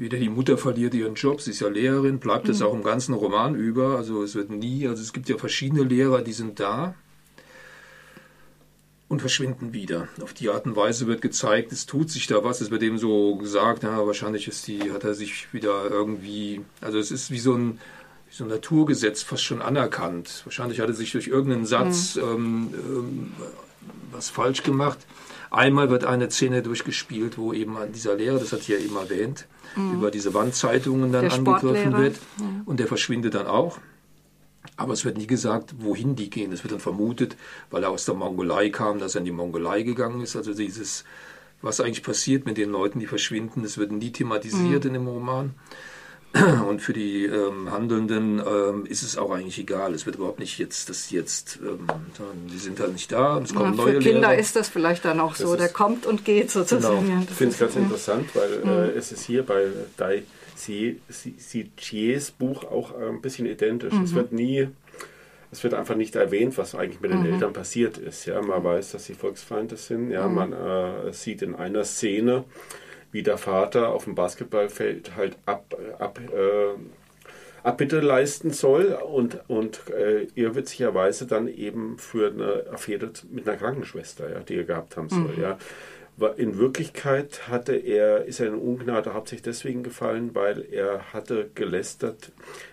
Wieder 0.00 0.16
die 0.16 0.30
Mutter 0.30 0.56
verliert 0.56 0.94
ihren 0.94 1.14
Job, 1.14 1.42
sie 1.42 1.50
ist 1.50 1.60
ja 1.60 1.68
Lehrerin, 1.68 2.20
bleibt 2.20 2.48
es 2.48 2.60
mhm. 2.60 2.66
auch 2.66 2.72
im 2.72 2.82
ganzen 2.82 3.12
Roman 3.12 3.54
über. 3.54 3.98
Also 3.98 4.22
es 4.22 4.34
wird 4.34 4.48
nie, 4.48 4.88
also 4.88 5.02
es 5.02 5.12
gibt 5.12 5.28
ja 5.28 5.36
verschiedene 5.36 5.82
Lehrer, 5.82 6.22
die 6.22 6.32
sind 6.32 6.58
da 6.58 6.94
und 9.08 9.20
verschwinden 9.20 9.74
wieder. 9.74 10.08
Auf 10.22 10.32
die 10.32 10.48
Art 10.48 10.64
und 10.64 10.74
Weise 10.74 11.06
wird 11.06 11.20
gezeigt, 11.20 11.70
es 11.70 11.84
tut 11.84 12.10
sich 12.10 12.26
da 12.26 12.42
was. 12.42 12.62
Es 12.62 12.70
wird 12.70 12.82
eben 12.82 12.96
so 12.96 13.36
gesagt, 13.36 13.82
ja, 13.82 14.06
wahrscheinlich 14.06 14.48
ist 14.48 14.66
die, 14.68 14.90
hat 14.90 15.04
er 15.04 15.12
sich 15.12 15.52
wieder 15.52 15.90
irgendwie, 15.90 16.62
also 16.80 16.98
es 16.98 17.10
ist 17.10 17.30
wie 17.30 17.38
so 17.38 17.52
ein, 17.52 17.78
wie 18.30 18.34
so 18.34 18.44
ein 18.44 18.48
Naturgesetz 18.48 19.22
fast 19.22 19.44
schon 19.44 19.60
anerkannt. 19.60 20.40
Wahrscheinlich 20.44 20.80
hat 20.80 20.88
er 20.88 20.94
sich 20.94 21.12
durch 21.12 21.28
irgendeinen 21.28 21.66
Satz 21.66 22.16
mhm. 22.16 22.22
ähm, 22.22 22.74
ähm, 22.74 23.32
was 24.12 24.30
falsch 24.30 24.62
gemacht. 24.62 25.00
Einmal 25.50 25.90
wird 25.90 26.04
eine 26.04 26.30
Szene 26.30 26.62
durchgespielt, 26.62 27.36
wo 27.36 27.52
eben 27.52 27.76
an 27.76 27.92
dieser 27.92 28.14
Lehrer, 28.14 28.38
das 28.38 28.52
hat 28.52 28.62
sie 28.62 28.72
ja 28.72 28.78
eben 28.78 28.96
erwähnt, 28.96 29.46
mhm. 29.74 29.94
über 29.94 30.10
diese 30.10 30.32
Wandzeitungen 30.32 31.12
dann 31.12 31.28
der 31.28 31.32
angegriffen 31.32 31.96
wird. 31.96 32.16
Mhm. 32.38 32.62
Und 32.66 32.78
der 32.78 32.86
verschwindet 32.86 33.34
dann 33.34 33.46
auch. 33.46 33.78
Aber 34.76 34.92
es 34.92 35.04
wird 35.04 35.18
nie 35.18 35.26
gesagt, 35.26 35.74
wohin 35.78 36.16
die 36.16 36.30
gehen. 36.30 36.52
Es 36.52 36.62
wird 36.62 36.72
dann 36.72 36.80
vermutet, 36.80 37.36
weil 37.70 37.82
er 37.82 37.90
aus 37.90 38.04
der 38.04 38.14
Mongolei 38.14 38.70
kam, 38.70 38.98
dass 38.98 39.14
er 39.14 39.20
in 39.20 39.24
die 39.24 39.32
Mongolei 39.32 39.82
gegangen 39.82 40.20
ist. 40.20 40.36
Also 40.36 40.54
dieses, 40.54 41.04
was 41.62 41.80
eigentlich 41.80 42.02
passiert 42.02 42.46
mit 42.46 42.56
den 42.56 42.70
Leuten, 42.70 43.00
die 43.00 43.06
verschwinden, 43.06 43.62
das 43.62 43.76
wird 43.76 43.90
nie 43.90 44.12
thematisiert 44.12 44.84
mhm. 44.84 44.88
in 44.88 44.94
dem 44.94 45.08
Roman. 45.08 45.54
Und 46.68 46.80
für 46.80 46.92
die 46.92 47.24
ähm, 47.24 47.72
Handelnden 47.72 48.38
ähm, 48.38 48.86
ist 48.86 49.02
es 49.02 49.18
auch 49.18 49.32
eigentlich 49.32 49.58
egal. 49.58 49.94
Es 49.94 50.06
wird 50.06 50.16
überhaupt 50.16 50.38
nicht 50.38 50.58
jetzt, 50.58 50.88
dass 50.88 51.10
jetzt, 51.10 51.58
ähm, 51.60 51.88
die 52.52 52.58
sind 52.58 52.78
halt 52.78 52.92
nicht 52.92 53.10
da, 53.10 53.40
es 53.40 53.52
kommen 53.52 53.76
ja, 53.76 53.84
neue 53.84 53.94
Für 53.94 53.98
Kinder 53.98 54.28
Lehrer. 54.28 54.38
ist 54.38 54.54
das 54.54 54.68
vielleicht 54.68 55.04
dann 55.04 55.18
auch 55.18 55.36
das 55.36 55.40
so, 55.40 55.56
der 55.56 55.68
kommt 55.68 56.06
und 56.06 56.24
geht 56.24 56.52
sozusagen. 56.52 57.04
Genau. 57.04 57.22
Ich 57.22 57.36
finde 57.36 57.54
es 57.54 57.58
ganz 57.58 57.74
interessant, 57.74 58.28
weil 58.34 58.60
mhm. 58.62 58.68
äh, 58.68 58.96
es 58.96 59.10
ist 59.10 59.24
hier 59.24 59.44
bei 59.44 59.66
Dai 59.96 60.22
Sijies 60.56 62.30
Buch 62.30 62.64
auch 62.64 62.96
ein 62.96 63.20
bisschen 63.20 63.46
identisch. 63.46 63.94
Mhm. 63.94 64.04
Es 64.04 64.14
wird 64.14 64.32
nie, 64.32 64.68
es 65.50 65.64
wird 65.64 65.74
einfach 65.74 65.96
nicht 65.96 66.14
erwähnt, 66.14 66.58
was 66.58 66.74
eigentlich 66.74 67.00
mit 67.00 67.10
den 67.10 67.20
mhm. 67.20 67.34
Eltern 67.34 67.52
passiert 67.52 67.98
ist. 67.98 68.26
Ja, 68.26 68.40
man 68.40 68.62
weiß, 68.62 68.92
dass 68.92 69.06
sie 69.06 69.14
Volksfeinde 69.14 69.76
sind. 69.76 70.10
Ja, 70.10 70.28
mhm. 70.28 70.34
man 70.34 70.52
äh, 70.52 71.12
sieht 71.12 71.42
in 71.42 71.54
einer 71.54 71.84
Szene, 71.84 72.44
wie 73.12 73.22
der 73.22 73.38
Vater 73.38 73.88
auf 73.88 74.04
dem 74.04 74.14
Basketballfeld 74.14 75.16
halt 75.16 75.36
ab, 75.46 75.76
ab 75.98 76.20
äh, 76.32 76.78
Abbitte 77.62 78.00
leisten 78.00 78.52
soll 78.52 78.86
und, 78.86 79.38
und 79.48 79.82
äh, 79.90 80.28
irrwitzigerweise 80.34 81.26
dann 81.26 81.46
eben 81.46 81.98
für 81.98 82.30
eine 82.30 82.72
Affäre 82.72 83.10
mit 83.30 83.46
einer 83.46 83.58
Krankenschwester, 83.58 84.30
ja, 84.30 84.40
die 84.40 84.56
er 84.56 84.64
gehabt 84.64 84.96
haben 84.96 85.10
soll. 85.10 85.34
Mhm. 85.36 85.42
Ja. 85.42 85.58
In 86.36 86.58
Wirklichkeit 86.58 87.48
hatte 87.48 87.74
er, 87.74 88.24
ist 88.24 88.40
er 88.40 88.48
in 88.48 88.54
Ungnade 88.54 89.14
hauptsächlich 89.14 89.42
deswegen 89.42 89.82
gefallen, 89.82 90.34
weil 90.34 90.66
er 90.70 91.12
hatte 91.12 91.50
gelästert, 91.54 92.32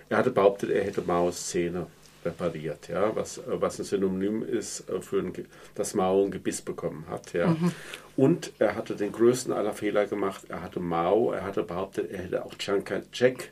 er 0.10 0.18
hatte 0.18 0.32
behauptet, 0.32 0.70
er 0.70 0.84
hätte 0.84 1.02
Maos 1.02 1.48
Szene 1.48 1.88
repariert, 2.28 2.88
ja, 2.90 3.16
was, 3.16 3.42
was 3.46 3.80
ein 3.80 3.86
Synonym 3.86 4.44
ist 4.44 4.90
äh, 4.90 5.02
für 5.02 5.20
ein, 5.20 5.34
dass 5.76 5.94
Mao 5.94 6.24
ein 6.24 6.32
Gebiss 6.32 6.62
bekommen 6.62 7.06
hat. 7.10 7.34
Ja. 7.34 7.48
Mhm. 7.48 7.72
Und 8.16 8.52
er 8.60 8.76
hatte 8.76 8.96
den 8.96 9.12
größten 9.12 9.54
aller 9.54 9.74
Fehler 9.74 10.06
gemacht. 10.06 10.44
Er 10.50 10.62
hatte 10.62 10.80
Mao, 10.80 11.32
er 11.32 11.44
hatte 11.44 11.64
behauptet, 11.64 12.12
er 12.12 12.24
hätte 12.24 12.46
auch 12.46 12.56
Chiang 12.56 12.84
Kai-shek 12.84 13.52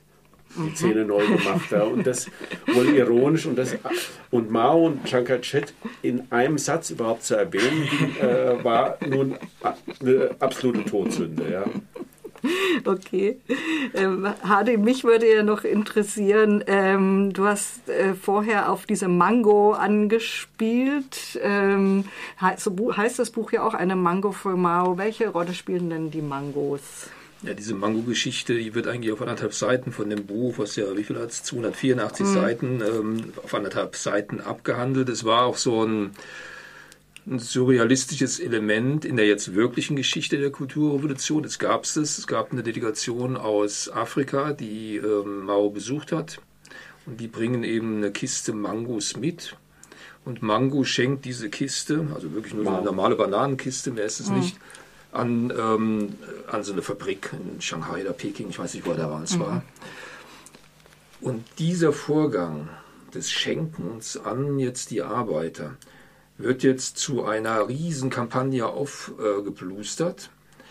die 0.56 0.62
mhm. 0.62 0.76
Zähne 0.76 1.06
neu 1.06 1.26
gemacht. 1.26 1.72
Ja. 1.72 1.84
Und 1.84 2.06
das 2.08 2.28
wohl 2.68 2.96
ironisch 2.96 3.46
und, 3.46 3.58
das, 3.58 3.76
und 4.32 4.52
Mao 4.52 4.86
und 4.86 5.06
Chiang 5.06 5.26
Kai-shek 5.26 5.74
in 6.02 6.32
einem 6.32 6.58
Satz 6.58 6.90
überhaupt 6.90 7.24
zu 7.24 7.36
erwähnen, 7.36 7.88
äh, 8.22 8.64
war 8.64 8.98
nun 9.08 9.36
eine 10.00 10.30
absolute 10.40 10.86
Todsünde. 10.86 11.52
Ja. 11.52 11.66
Okay. 12.86 13.40
Ähm, 13.94 14.28
Hardy, 14.44 14.78
mich 14.78 15.04
würde 15.04 15.34
ja 15.34 15.44
noch 15.44 15.64
interessieren, 15.64 16.64
ähm, 16.68 17.34
du 17.34 17.46
hast 17.46 17.90
äh, 17.90 18.14
vorher 18.14 18.72
auf 18.72 18.86
diese 18.86 19.08
Mango 19.08 19.74
angespielt. 19.74 21.40
Ähm, 21.42 22.06
so 22.58 22.96
heißt 22.96 23.20
das 23.20 23.32
Buch 23.32 23.52
ja 23.52 23.64
auch 23.64 23.74
eine 23.74 23.96
Mango 23.96 24.32
für 24.32 24.56
Mao. 24.56 24.98
Welche 24.98 25.30
Rolle 25.30 25.54
spielen 25.54 25.90
denn 25.90 26.12
die 26.12 26.22
Mangos? 26.22 27.10
Ja, 27.42 27.54
diese 27.54 27.76
Mango-Geschichte, 27.76 28.56
die 28.56 28.74
wird 28.74 28.88
eigentlich 28.88 29.12
auf 29.12 29.22
anderthalb 29.22 29.54
Seiten 29.54 29.92
von 29.92 30.10
dem 30.10 30.26
Buch, 30.26 30.56
was 30.58 30.76
ja, 30.76 30.86
wie 30.98 31.04
viel 31.04 31.20
hat 31.20 31.30
es, 31.30 31.44
284 31.44 32.26
mhm. 32.26 32.34
Seiten, 32.34 32.82
ähm, 32.82 33.34
auf 33.44 33.54
anderthalb 33.54 33.96
Seiten 33.96 34.42
abgehandelt. 34.42 35.10
Es 35.10 35.26
war 35.26 35.46
auch 35.46 35.58
so 35.58 35.86
ein 35.86 36.12
ein 37.28 37.40
surrealistisches 37.40 38.40
Element 38.40 39.04
in 39.04 39.16
der 39.16 39.26
jetzt 39.26 39.56
wirklichen 39.56 39.96
Geschichte 39.96 40.38
der 40.38 40.52
Kulturrevolution. 40.52 41.44
Es 41.44 41.58
gab 41.58 41.84
es. 41.84 41.96
Es 41.96 42.28
gab 42.28 42.52
eine 42.52 42.62
Delegation 42.62 43.36
aus 43.36 43.90
Afrika, 43.90 44.54
die 44.54 44.98
ähm, 44.98 45.46
Mao 45.46 45.70
besucht 45.70 46.12
hat. 46.12 46.40
Und 47.06 47.20
die 47.20 47.28
bringen 47.28 47.64
eben 47.64 47.98
eine 47.98 48.12
Kiste 48.12 48.54
Mangos 48.54 49.18
mit. 49.18 49.58
Und 50.24 50.42
Mango 50.42 50.84
schenkt 50.84 51.26
diese 51.26 51.50
Kiste, 51.50 52.08
also 52.14 52.34
wirklich 52.34 52.54
nur 52.54 52.66
wow. 52.66 52.72
so 52.72 52.78
eine 52.78 52.86
normale 52.86 53.16
Bananenkiste, 53.16 53.92
mehr 53.92 54.06
ist 54.06 54.20
es 54.20 54.30
mhm. 54.30 54.40
nicht, 54.40 54.58
an, 55.12 55.54
ähm, 55.56 56.16
an 56.48 56.64
so 56.64 56.74
eine 56.74 56.82
Fabrik 56.82 57.32
in 57.32 57.62
Shanghai 57.62 58.02
oder 58.02 58.14
Peking, 58.14 58.50
ich 58.50 58.58
weiß 58.58 58.74
nicht, 58.74 58.86
wo 58.88 58.92
er 58.92 58.98
damals 58.98 59.36
mhm. 59.36 59.40
war. 59.42 59.64
Und 61.22 61.46
dieser 61.60 61.94
Vorgang 61.94 62.70
des 63.14 63.32
Schenkens 63.32 64.18
an 64.18 64.58
jetzt 64.58 64.90
die 64.90 65.04
Arbeiter, 65.04 65.78
wird 66.38 66.64
jetzt 66.64 66.98
zu 66.98 67.24
einer 67.24 67.68
Riesenkampagne 67.68 68.68
aufgeplustert, 68.68 70.24
äh, 70.24 70.68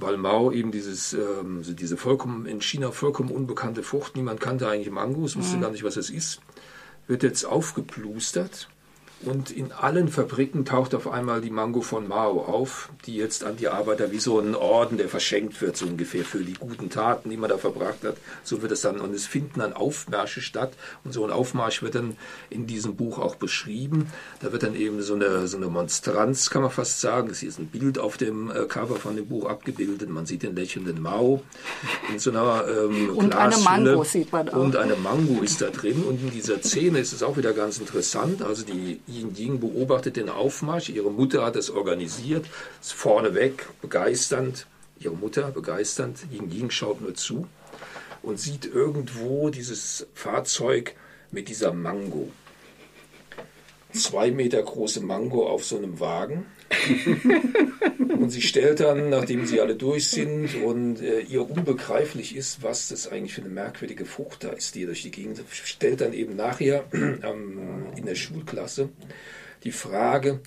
weil 0.00 0.16
Mao 0.16 0.50
eben 0.50 0.72
dieses, 0.72 1.12
ähm, 1.12 1.62
diese 1.62 1.96
vollkommen 1.96 2.46
in 2.46 2.60
China 2.60 2.90
vollkommen 2.90 3.30
unbekannte 3.30 3.82
Frucht, 3.82 4.16
niemand 4.16 4.40
kannte 4.40 4.68
eigentlich 4.68 4.90
Mangos, 4.90 5.36
wusste 5.36 5.56
mhm. 5.56 5.60
gar 5.60 5.70
nicht, 5.70 5.84
was 5.84 5.96
es 5.96 6.08
ist, 6.10 6.40
wird 7.06 7.22
jetzt 7.22 7.44
aufgeplustert 7.44 8.68
Und 9.22 9.50
in 9.50 9.70
allen 9.72 10.08
Fabriken 10.08 10.64
taucht 10.64 10.94
auf 10.94 11.06
einmal 11.06 11.42
die 11.42 11.50
Mango 11.50 11.82
von 11.82 12.08
Mao 12.08 12.40
auf, 12.42 12.88
die 13.04 13.16
jetzt 13.16 13.44
an 13.44 13.56
die 13.58 13.68
Arbeiter 13.68 14.12
wie 14.12 14.18
so 14.18 14.38
ein 14.38 14.54
Orden, 14.54 14.96
der 14.96 15.10
verschenkt 15.10 15.60
wird, 15.60 15.76
so 15.76 15.84
ungefähr 15.84 16.24
für 16.24 16.38
die 16.38 16.54
guten 16.54 16.88
Taten, 16.88 17.28
die 17.28 17.36
man 17.36 17.50
da 17.50 17.58
verbracht 17.58 18.02
hat. 18.02 18.16
So 18.44 18.62
wird 18.62 18.72
es 18.72 18.80
dann. 18.80 18.98
Und 18.98 19.14
es 19.14 19.26
finden 19.26 19.60
dann 19.60 19.74
Aufmärsche 19.74 20.40
statt. 20.40 20.72
Und 21.04 21.12
so 21.12 21.22
ein 21.22 21.30
Aufmarsch 21.30 21.82
wird 21.82 21.96
dann 21.96 22.16
in 22.48 22.66
diesem 22.66 22.96
Buch 22.96 23.18
auch 23.18 23.34
beschrieben. 23.34 24.10
Da 24.40 24.52
wird 24.52 24.62
dann 24.62 24.74
eben 24.74 25.02
so 25.02 25.14
eine, 25.14 25.46
so 25.48 25.58
eine 25.58 25.66
Monstranz, 25.66 26.48
kann 26.48 26.62
man 26.62 26.70
fast 26.70 27.02
sagen. 27.02 27.28
Es 27.28 27.42
ist 27.42 27.58
ein 27.58 27.66
Bild 27.66 27.98
auf 27.98 28.16
dem 28.16 28.50
äh, 28.50 28.64
Cover 28.64 28.96
von 28.96 29.16
dem 29.16 29.26
Buch 29.26 29.50
abgebildet. 29.50 30.08
Man 30.08 30.24
sieht 30.24 30.44
den 30.44 30.56
lächelnden 30.56 31.02
Mao 31.02 31.42
in 32.10 32.18
so 32.18 32.30
einer 32.30 32.64
ähm, 32.66 33.10
Und 33.14 33.34
eine 33.34 33.58
Mango 33.58 34.02
sieht 34.02 34.32
man 34.32 34.48
auch. 34.48 34.56
Und 34.56 34.76
eine 34.76 34.96
Mango 34.96 35.42
ist 35.42 35.60
da 35.60 35.68
drin. 35.68 36.04
Und 36.04 36.22
in 36.22 36.30
dieser 36.30 36.62
Szene 36.62 37.00
ist 37.00 37.12
es 37.12 37.22
auch 37.22 37.36
wieder 37.36 37.52
ganz 37.52 37.76
interessant. 37.76 38.40
Also 38.40 38.64
die 38.64 38.98
Yin 39.10 39.34
Ying 39.34 39.60
beobachtet 39.60 40.16
den 40.16 40.28
Aufmarsch. 40.28 40.88
Ihre 40.88 41.10
Mutter 41.10 41.44
hat 41.44 41.56
es 41.56 41.70
organisiert. 41.70 42.46
Ist 42.80 42.92
vorneweg, 42.92 43.66
begeisternd. 43.80 44.66
Ihre 44.98 45.14
Mutter 45.14 45.50
begeisternd. 45.50 46.26
Yin 46.30 46.50
Ying 46.50 46.70
schaut 46.70 47.00
nur 47.00 47.14
zu 47.14 47.46
und 48.22 48.38
sieht 48.38 48.66
irgendwo 48.66 49.50
dieses 49.50 50.06
Fahrzeug 50.14 50.94
mit 51.30 51.48
dieser 51.48 51.72
Mango. 51.72 52.30
Zwei 53.92 54.30
Meter 54.30 54.62
große 54.62 55.00
Mango 55.00 55.48
auf 55.48 55.64
so 55.64 55.76
einem 55.76 55.98
Wagen. 56.00 56.46
und 57.98 58.30
sie 58.30 58.42
stellt 58.42 58.80
dann, 58.80 59.10
nachdem 59.10 59.46
sie 59.46 59.60
alle 59.60 59.74
durch 59.74 60.08
sind 60.08 60.54
und 60.62 61.00
äh, 61.00 61.20
ihr 61.20 61.48
unbegreiflich 61.48 62.36
ist, 62.36 62.62
was 62.62 62.88
das 62.88 63.10
eigentlich 63.10 63.34
für 63.34 63.42
eine 63.42 63.50
merkwürdige 63.50 64.04
Frucht 64.04 64.44
da 64.44 64.50
ist, 64.50 64.74
die 64.74 64.86
durch 64.86 65.02
die 65.02 65.10
Gegend 65.10 65.42
stellt 65.50 66.00
dann 66.00 66.12
eben 66.12 66.36
nachher 66.36 66.84
ähm, 66.92 67.86
in 67.96 68.06
der 68.06 68.14
Schulklasse 68.14 68.88
die 69.64 69.72
Frage, 69.72 70.40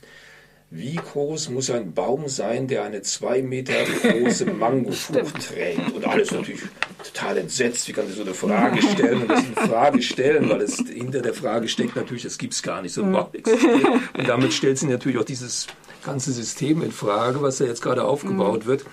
wie 0.76 0.96
groß 0.96 1.50
muss 1.50 1.70
ein 1.70 1.94
Baum 1.94 2.28
sein, 2.28 2.68
der 2.68 2.84
eine 2.84 3.04
zwei 3.04 3.44
Meter 3.44 3.76
große 4.02 4.46
Mangofrucht 4.54 5.50
trägt? 5.50 5.92
Und 5.92 6.04
alles 6.08 6.32
natürlich 6.32 6.62
total 7.04 7.38
entsetzt. 7.38 7.88
Wie 7.88 7.94
kann 7.94 8.08
sie 8.08 8.14
so 8.14 8.24
eine 8.24 8.34
Frage 8.34 8.82
stellen 8.82 9.22
und 9.22 9.30
das 9.30 9.44
in 9.44 9.54
Frage 9.54 10.02
stellen, 10.02 10.50
weil 10.50 10.62
es 10.62 10.78
hinter 10.78 11.22
der 11.22 11.36
Frage 11.36 11.68
steckt 11.68 11.96
natürlich, 11.96 12.24
das 12.24 12.40
gibt 12.40 12.54
es 12.54 12.64
gar 12.64 12.82
nicht, 12.82 12.94
so 12.94 13.04
ein 13.04 13.12
Baum 13.12 13.28
existiert. 13.34 13.86
Und 14.18 14.28
damit 14.28 14.52
stellt 14.52 14.80
sie 14.80 14.88
natürlich 14.88 15.20
auch 15.20 15.26
dieses 15.26 15.68
ganze 16.04 16.32
System 16.32 16.82
in 16.82 16.92
Frage, 16.92 17.42
was 17.42 17.58
da 17.58 17.66
jetzt 17.66 17.82
gerade 17.82 18.04
aufgebaut 18.04 18.66
wird. 18.66 18.86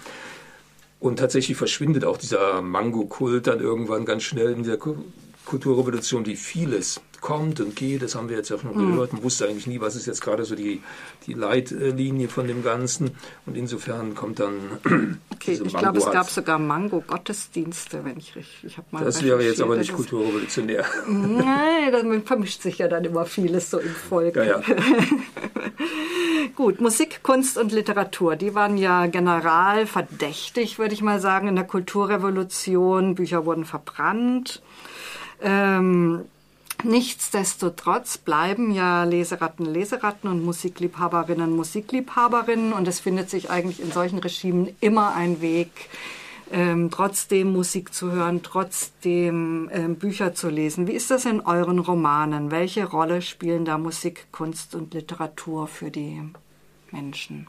Und 0.99 1.19
tatsächlich 1.19 1.57
verschwindet 1.57 2.05
auch 2.05 2.19
dieser 2.19 2.61
Mango-Kult 2.61 3.47
dann 3.47 3.61
irgendwann 3.61 4.05
ganz 4.05 4.23
schnell 4.23 4.53
in 4.53 4.65
der 4.65 4.79
Kulturrevolution, 5.47 6.27
wie 6.27 6.37
vieles 6.37 7.01
kommt 7.21 7.61
und 7.61 7.77
geht, 7.77 8.03
das 8.03 8.15
haben 8.15 8.29
wir 8.29 8.37
jetzt 8.37 8.49
ja 8.51 8.59
schon 8.59 8.75
mhm. 8.75 8.93
gehört. 8.93 9.13
Man 9.13 9.23
wusste 9.23 9.47
eigentlich 9.47 9.67
nie, 9.67 9.81
was 9.81 9.95
ist 9.97 10.07
jetzt 10.07 10.21
gerade 10.21 10.45
so 10.45 10.55
die, 10.55 10.83
die 11.27 11.35
Leitlinie 11.35 12.29
von 12.29 12.47
dem 12.47 12.63
Ganzen. 12.63 13.13
Und 13.47 13.57
insofern 13.57 14.15
kommt 14.15 14.41
dann. 14.41 14.55
Okay, 15.41 15.59
ich 15.65 15.75
glaube, 15.75 15.97
es 15.97 16.05
gab 16.05 16.29
sogar 16.29 16.59
Mango-Gottesdienste, 16.59 18.05
wenn 18.05 18.19
ich 18.19 18.37
richtig. 18.37 18.63
Ich 18.63 18.79
mal 18.91 19.03
das 19.03 19.23
wäre 19.23 19.43
jetzt 19.43 19.63
aber 19.63 19.77
nicht 19.77 19.95
kulturrevolutionär. 19.95 20.85
Nein, 21.09 21.91
dann 21.91 22.23
vermischt 22.25 22.61
sich 22.61 22.77
ja 22.77 22.89
dann 22.89 23.05
immer 23.05 23.25
vieles 23.25 23.71
so 23.71 23.79
im 23.79 23.89
Volk. 23.89 24.37
Ja, 24.37 24.45
ja. 24.45 24.63
Gut, 26.61 26.79
Musik, 26.83 27.23
Kunst 27.23 27.57
und 27.57 27.73
Literatur, 27.73 28.37
die 28.37 28.55
waren 28.55 28.77
ja 28.77 29.07
general 29.07 29.87
verdächtig, 29.87 30.79
würde 30.79 30.93
ich 30.93 31.01
mal 31.01 31.19
sagen, 31.19 31.49
in 31.49 31.55
der 31.55 31.65
Kulturrevolution. 31.65 33.15
Bücher 33.15 33.47
wurden 33.47 33.65
verbrannt. 33.65 34.61
Ähm, 35.41 36.27
Nichtsdestotrotz 36.85 38.19
bleiben 38.19 38.73
ja 38.73 39.05
Leseratten 39.05 39.65
Leseratten 39.65 40.29
und 40.29 40.45
Musikliebhaberinnen 40.45 41.51
Musikliebhaberinnen 41.51 42.75
und 42.75 42.87
es 42.87 43.01
findet 43.01 43.31
sich 43.31 43.51
eigentlich 43.51 43.81
in 43.81 43.91
solchen 43.91 44.19
Regimen 44.19 44.69
immer 44.81 45.15
ein 45.15 45.41
Weg, 45.41 45.89
ähm, 46.53 46.91
trotzdem 46.91 47.55
Musik 47.55 47.95
zu 47.95 48.13
hören, 48.13 48.43
trotzdem 48.43 49.71
ähm, 49.73 49.97
Bücher 49.97 50.35
zu 50.35 50.51
lesen. 50.51 50.87
Wie 50.87 50.93
ist 50.93 51.11
das 51.11 51.25
in 51.25 51.41
euren 51.41 51.79
Romanen? 51.79 52.51
Welche 52.51 52.85
Rolle 52.85 53.23
spielen 53.23 53.65
da 53.65 53.79
Musik, 53.79 54.27
Kunst 54.31 54.75
und 54.75 54.93
Literatur 54.93 55.67
für 55.67 55.91
die 55.91 56.21
Menschen? 56.93 57.47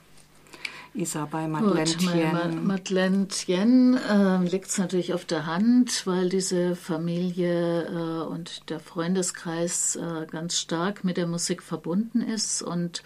Isa 0.93 1.25
bei 1.25 1.47
Madeleine 1.47 1.85
Gut, 1.85 1.99
Tien. 1.99 2.67
Madeleine 2.67 3.27
Tien 3.29 3.97
äh, 3.97 4.43
liegt 4.43 4.67
es 4.67 4.77
natürlich 4.77 5.13
auf 5.13 5.23
der 5.23 5.45
Hand, 5.45 6.05
weil 6.05 6.27
diese 6.27 6.75
Familie 6.75 7.85
äh, 7.85 8.27
und 8.27 8.69
der 8.69 8.81
Freundeskreis 8.81 9.95
äh, 9.95 10.25
ganz 10.25 10.59
stark 10.59 11.05
mit 11.05 11.15
der 11.15 11.27
Musik 11.27 11.63
verbunden 11.63 12.21
ist. 12.21 12.61
Und 12.61 13.03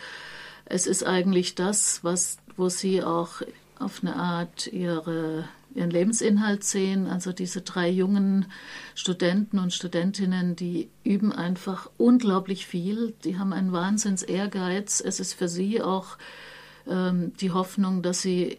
es 0.65 0.87
ist 0.87 1.05
eigentlich 1.05 1.53
das, 1.53 2.03
was, 2.03 2.37
wo 2.57 2.69
sie 2.69 3.03
auch 3.03 3.43
auf 3.77 3.99
eine 4.01 4.15
Art 4.15 4.65
ihre, 4.65 5.47
ihren 5.75 5.91
Lebensinhalt 5.91 6.63
sehen. 6.63 7.07
Also 7.07 7.31
diese 7.33 7.61
drei 7.61 7.89
jungen 7.89 8.45
Studenten 8.95 9.59
und 9.59 9.73
Studentinnen, 9.73 10.55
die 10.55 10.89
üben 11.03 11.31
einfach 11.31 11.89
unglaublich 11.97 12.65
viel. 12.65 13.13
Die 13.23 13.37
haben 13.37 13.53
einen 13.53 13.71
Wahnsinns 13.71 14.23
Ehrgeiz. 14.23 15.01
Es 15.05 15.19
ist 15.19 15.33
für 15.33 15.49
sie 15.49 15.81
auch 15.81 16.17
ähm, 16.87 17.33
die 17.41 17.51
Hoffnung, 17.51 18.01
dass 18.01 18.21
sie 18.21 18.57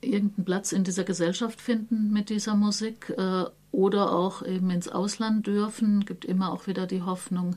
irgendeinen 0.00 0.44
Platz 0.44 0.72
in 0.72 0.84
dieser 0.84 1.04
Gesellschaft 1.04 1.60
finden 1.60 2.12
mit 2.12 2.30
dieser 2.30 2.54
Musik 2.54 3.10
äh, 3.16 3.44
oder 3.74 4.12
auch 4.12 4.42
eben 4.42 4.70
ins 4.70 4.88
Ausland 4.88 5.46
dürfen. 5.46 6.00
Es 6.00 6.06
gibt 6.06 6.24
immer 6.24 6.52
auch 6.52 6.66
wieder 6.66 6.86
die 6.86 7.02
Hoffnung, 7.02 7.56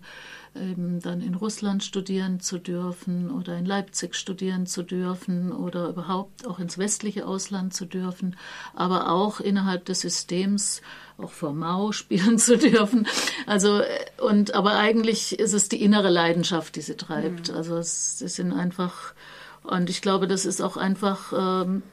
eben 0.56 1.00
dann 1.00 1.22
in 1.22 1.36
Russland 1.36 1.84
studieren 1.84 2.40
zu 2.40 2.58
dürfen 2.58 3.30
oder 3.30 3.56
in 3.56 3.66
Leipzig 3.66 4.16
studieren 4.16 4.66
zu 4.66 4.82
dürfen 4.82 5.52
oder 5.52 5.90
überhaupt 5.90 6.48
auch 6.48 6.58
ins 6.58 6.80
westliche 6.80 7.28
Ausland 7.28 7.74
zu 7.74 7.86
dürfen, 7.86 8.36
aber 8.74 9.12
auch 9.12 9.40
innerhalb 9.40 9.86
des 9.86 10.02
Systems 10.02 10.82
auch 11.20 11.32
vor 11.32 11.54
Mao 11.54 11.92
spielen 11.92 12.40
zu 12.40 12.58
dürfen. 12.58 13.08
Also 13.46 13.82
und 14.20 14.56
aber 14.56 14.76
eigentlich 14.78 15.40
ist 15.40 15.54
es 15.54 15.70
die 15.70 15.82
innere 15.84 16.10
Leidenschaft, 16.10 16.76
die 16.76 16.82
sie 16.82 16.98
treibt. 16.98 17.52
Mhm. 17.52 17.58
Also 17.58 17.78
es, 17.78 18.22
es 18.22 18.36
sind 18.36 18.52
einfach 18.52 19.14
und 19.62 19.90
ich 19.90 20.02
glaube, 20.02 20.28
das 20.28 20.46
ist 20.46 20.62
auch 20.62 20.78
einfach 20.78 21.34
ähm, 21.38 21.84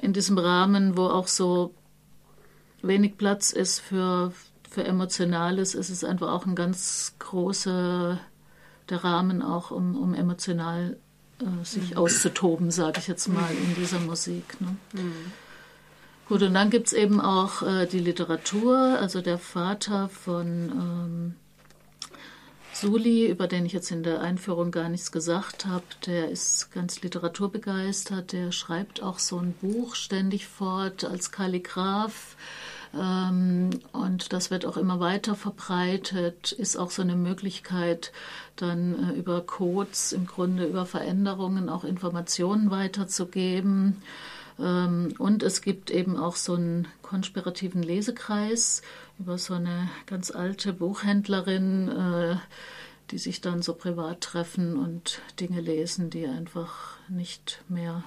in 0.00 0.12
diesem 0.12 0.36
Rahmen, 0.36 0.96
wo 0.96 1.06
auch 1.06 1.28
so 1.28 1.72
wenig 2.82 3.16
Platz 3.16 3.52
ist 3.52 3.80
für, 3.80 4.32
für 4.68 4.84
Emotionales, 4.84 5.74
ist 5.74 5.90
es 5.90 6.04
einfach 6.04 6.32
auch 6.32 6.46
ein 6.46 6.54
ganz 6.54 7.14
großer 7.18 8.20
der 8.88 9.04
Rahmen 9.04 9.42
auch, 9.42 9.70
um, 9.70 9.96
um 9.96 10.14
emotional 10.14 10.96
äh, 11.40 11.64
sich 11.64 11.90
mhm. 11.90 11.98
auszutoben, 11.98 12.70
sage 12.70 13.00
ich 13.00 13.08
jetzt 13.08 13.28
mal, 13.28 13.50
in 13.50 13.74
dieser 13.74 14.00
Musik. 14.00 14.60
Ne? 14.60 14.76
Mhm. 14.92 15.32
Gut, 16.28 16.42
und 16.42 16.54
dann 16.54 16.70
gibt 16.70 16.88
es 16.88 16.92
eben 16.92 17.20
auch 17.20 17.62
äh, 17.62 17.86
die 17.86 18.00
Literatur, 18.00 18.98
also 19.00 19.22
der 19.22 19.38
Vater 19.38 20.08
von 20.08 20.46
ähm, 20.46 21.34
Suli, 22.74 23.26
über 23.26 23.48
den 23.48 23.64
ich 23.66 23.72
jetzt 23.72 23.90
in 23.90 24.02
der 24.02 24.20
Einführung 24.20 24.70
gar 24.70 24.88
nichts 24.88 25.10
gesagt 25.10 25.66
habe, 25.66 25.84
der 26.06 26.30
ist 26.30 26.70
ganz 26.70 27.00
literaturbegeistert, 27.02 28.32
der 28.32 28.52
schreibt 28.52 29.02
auch 29.02 29.18
so 29.18 29.38
ein 29.38 29.52
Buch 29.52 29.94
ständig 29.94 30.46
fort 30.46 31.04
als 31.04 31.30
Kalligraph. 31.30 32.36
Ähm, 32.94 33.70
und 33.92 34.32
das 34.32 34.50
wird 34.50 34.64
auch 34.66 34.76
immer 34.76 35.00
weiter 35.00 35.34
verbreitet, 35.34 36.52
ist 36.52 36.76
auch 36.76 36.90
so 36.90 37.02
eine 37.02 37.16
Möglichkeit, 37.16 38.12
dann 38.56 39.10
äh, 39.10 39.12
über 39.12 39.42
Codes 39.42 40.12
im 40.12 40.26
Grunde, 40.26 40.66
über 40.66 40.86
Veränderungen 40.86 41.68
auch 41.68 41.84
Informationen 41.84 42.70
weiterzugeben. 42.70 44.02
Ähm, 44.58 45.14
und 45.18 45.42
es 45.42 45.60
gibt 45.60 45.90
eben 45.90 46.16
auch 46.16 46.36
so 46.36 46.54
einen 46.54 46.88
konspirativen 47.02 47.82
Lesekreis, 47.82 48.82
über 49.18 49.38
so 49.38 49.54
eine 49.54 49.88
ganz 50.06 50.30
alte 50.30 50.72
Buchhändlerin, 50.72 51.88
äh, 51.88 52.36
die 53.10 53.18
sich 53.18 53.40
dann 53.40 53.62
so 53.62 53.74
privat 53.74 54.20
treffen 54.20 54.76
und 54.76 55.20
Dinge 55.40 55.60
lesen, 55.60 56.10
die 56.10 56.26
einfach 56.26 56.96
nicht 57.08 57.62
mehr 57.68 58.04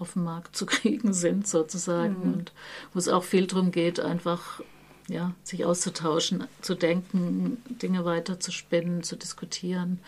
auf 0.00 0.14
dem 0.14 0.24
Markt 0.24 0.56
zu 0.56 0.66
kriegen 0.66 1.12
sind, 1.12 1.46
sozusagen. 1.46 2.16
Mhm. 2.22 2.32
Und 2.32 2.52
wo 2.92 2.98
es 2.98 3.08
auch 3.08 3.24
viel 3.24 3.46
darum 3.46 3.70
geht, 3.70 4.00
einfach 4.00 4.60
ja, 5.08 5.32
sich 5.42 5.64
auszutauschen, 5.64 6.46
zu 6.60 6.74
denken, 6.74 7.62
Dinge 7.68 8.04
weiter 8.04 8.38
zu 8.38 8.52
spinnen, 8.52 9.02
zu 9.02 9.16
diskutieren. 9.16 9.98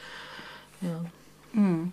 Ja. 0.80 1.04
Mhm. 1.52 1.92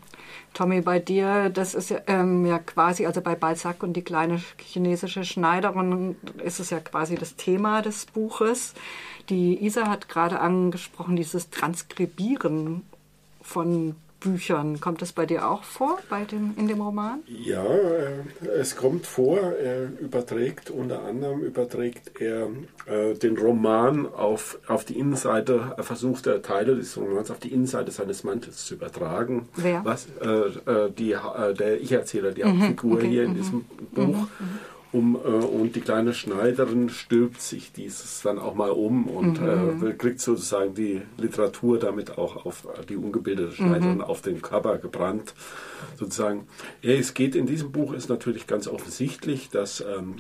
Tommy, 0.54 0.82
bei 0.82 1.00
dir, 1.00 1.50
das 1.50 1.74
ist 1.74 1.90
ja, 1.90 2.02
ähm, 2.08 2.46
ja 2.46 2.60
quasi, 2.60 3.06
also 3.06 3.22
bei 3.22 3.36
Balzac 3.36 3.84
und 3.84 3.94
die 3.94 4.04
kleine 4.04 4.42
chinesische 4.58 5.26
Schneiderin 5.26 6.16
ist 6.44 6.60
es 6.60 6.70
ja 6.70 6.80
quasi 6.80 7.16
das 7.16 7.36
Thema 7.36 7.82
des 7.82 8.06
Buches. 8.06 8.74
Die 9.30 9.64
Isa 9.64 9.88
hat 9.88 10.08
gerade 10.08 10.40
angesprochen, 10.40 11.16
dieses 11.16 11.50
Transkribieren 11.50 12.84
von 13.42 13.96
Büchern. 14.20 14.80
Kommt 14.80 15.02
das 15.02 15.14
bei 15.14 15.26
dir 15.26 15.50
auch 15.50 15.64
vor, 15.64 16.00
bei 16.10 16.26
dem, 16.26 16.54
in 16.58 16.68
dem 16.68 16.82
Roman? 16.82 17.20
Ja, 17.28 17.64
äh, 17.64 18.48
es 18.58 18.76
kommt 18.76 19.06
vor. 19.06 19.38
Er 19.38 19.90
überträgt, 20.00 20.70
unter 20.70 21.04
anderem 21.04 21.42
überträgt 21.42 22.20
er 22.20 22.48
äh, 22.86 23.14
den 23.16 23.38
Roman 23.38 24.06
auf, 24.06 24.60
auf 24.68 24.86
die 24.86 25.00
Innenseite, 25.00 25.74
er 25.78 25.84
versucht 25.84 26.28
er 26.28 26.42
Teile 26.42 26.76
des 26.76 26.98
Romans 26.98 27.32
auf 27.32 27.40
die 27.40 27.54
Innenseite 27.54 27.92
seines 27.92 28.24
Mantels 28.24 28.66
zu 28.66 28.76
übertragen. 28.76 29.48
Wer? 29.56 29.84
Was, 29.86 30.08
äh, 30.22 30.28
äh 30.28 30.92
die, 30.92 31.14
äh, 31.14 31.54
der 31.54 31.82
Ich-Erzähler, 31.82 32.32
die 32.32 32.44
mhm, 32.44 32.62
Hauptfigur 32.62 32.94
okay, 32.98 33.08
hier 33.08 33.24
in 33.24 33.32
mhm. 33.32 33.36
diesem 33.36 33.66
Buch. 33.94 34.06
Mhm, 34.06 34.28
mhm 34.40 34.60
um, 34.92 35.16
äh, 35.16 35.20
und 35.20 35.76
die 35.76 35.82
kleine 35.82 36.14
Schneiderin 36.14 36.90
stülpt 36.90 37.42
sich 37.42 37.72
dieses 37.72 38.22
dann 38.22 38.40
auch 38.40 38.56
mal 38.56 38.72
um 38.72 39.08
und 39.08 39.40
mhm. 39.42 39.88
äh, 39.88 39.94
kriegt 39.94 40.20
sozusagen 40.20 40.74
die 40.74 41.02
Literatur 41.18 41.78
damit 41.80 42.18
auch 42.18 42.46
auf 42.46 42.68
die 42.88 42.96
ungebildete 42.96 43.52
Schneiderin 43.52 43.96
mhm. 43.96 44.02
auf 44.02 44.22
den 44.22 44.42
Cover 44.42 44.78
gebrannt. 44.78 45.34
Sozusagen. 45.96 46.48
Ja, 46.82 46.94
es 46.94 47.14
geht 47.14 47.36
in 47.36 47.46
diesem 47.46 47.72
Buch 47.72 47.94
ist 47.94 48.10
natürlich 48.10 48.48
ganz 48.48 48.68
offensichtlich, 48.68 49.50
dass 49.50 49.82
ähm, 49.82 50.16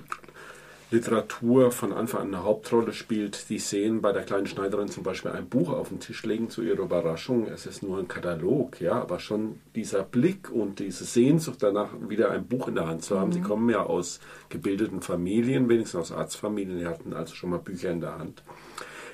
Literatur 0.91 1.71
von 1.71 1.93
Anfang 1.93 2.21
an 2.21 2.27
eine 2.33 2.43
Hauptrolle 2.43 2.93
spielt. 2.93 3.49
Die 3.49 3.59
sehen 3.59 4.01
bei 4.01 4.11
der 4.11 4.23
kleinen 4.23 4.47
Schneiderin 4.47 4.87
zum 4.87 5.03
Beispiel 5.03 5.31
ein 5.31 5.47
Buch 5.47 5.71
auf 5.71 5.89
den 5.89 5.99
Tisch 5.99 6.23
legen 6.23 6.49
zu 6.49 6.63
ihrer 6.63 6.81
Überraschung. 6.81 7.47
Es 7.47 7.67
ist 7.67 7.83
nur 7.83 7.99
ein 7.99 8.07
Katalog, 8.07 8.81
ja, 8.81 8.93
aber 8.93 9.19
schon 9.19 9.59
dieser 9.75 10.03
Blick 10.03 10.49
und 10.49 10.79
diese 10.79 11.05
Sehnsucht 11.05 11.61
danach, 11.61 11.89
wieder 12.07 12.31
ein 12.31 12.47
Buch 12.47 12.67
in 12.67 12.75
der 12.75 12.87
Hand 12.87 13.03
zu 13.03 13.19
haben. 13.19 13.29
Mhm. 13.29 13.33
Sie 13.33 13.41
kommen 13.41 13.69
ja 13.69 13.83
aus 13.83 14.19
gebildeten 14.49 15.01
Familien, 15.01 15.69
wenigstens 15.69 15.99
aus 15.99 16.11
Arztfamilien, 16.11 16.79
die 16.79 16.87
hatten 16.87 17.13
also 17.13 17.35
schon 17.35 17.51
mal 17.51 17.59
Bücher 17.59 17.91
in 17.91 18.01
der 18.01 18.17
Hand 18.17 18.43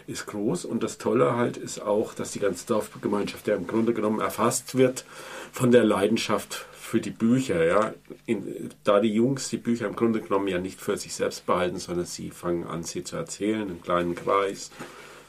ist 0.07 0.27
groß 0.27 0.65
und 0.65 0.83
das 0.83 0.99
Tolle 0.99 1.35
halt 1.35 1.57
ist 1.57 1.81
auch, 1.81 2.13
dass 2.13 2.31
die 2.31 2.39
ganze 2.39 2.67
Dorfgemeinschaft 2.67 3.47
ja 3.47 3.55
im 3.55 3.65
Grunde 3.65 3.91
genommen 3.93 4.19
erfasst 4.19 4.77
wird 4.77 5.03
von 5.51 5.71
der 5.71 5.83
Leidenschaft 5.83 6.67
für 6.85 7.01
die 7.01 7.09
Bücher, 7.09 7.65
ja, 7.65 7.93
in, 8.27 8.69
da 8.83 8.99
die 8.99 9.13
Jungs 9.13 9.49
die 9.49 9.57
Bücher 9.57 9.87
im 9.87 9.95
Grunde 9.95 10.21
genommen 10.21 10.47
ja 10.47 10.59
nicht 10.59 10.79
für 10.79 10.97
sich 10.97 11.15
selbst 11.15 11.45
behalten, 11.45 11.79
sondern 11.79 12.05
sie 12.05 12.29
fangen 12.29 12.63
an, 12.65 12.83
sie 12.83 13.03
zu 13.03 13.15
erzählen 13.15 13.67
im 13.67 13.81
kleinen 13.81 14.13
Kreis. 14.13 14.69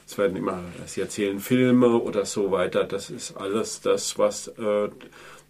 Es 0.05 0.17
werden 0.17 0.37
immer, 0.37 0.63
sie 0.85 1.01
erzählen 1.01 1.39
Filme 1.39 1.99
oder 1.99 2.25
so 2.25 2.51
weiter. 2.51 2.83
Das 2.83 3.09
ist 3.09 3.35
alles 3.35 3.81
das, 3.81 4.19
was 4.19 4.49
äh, 4.49 4.89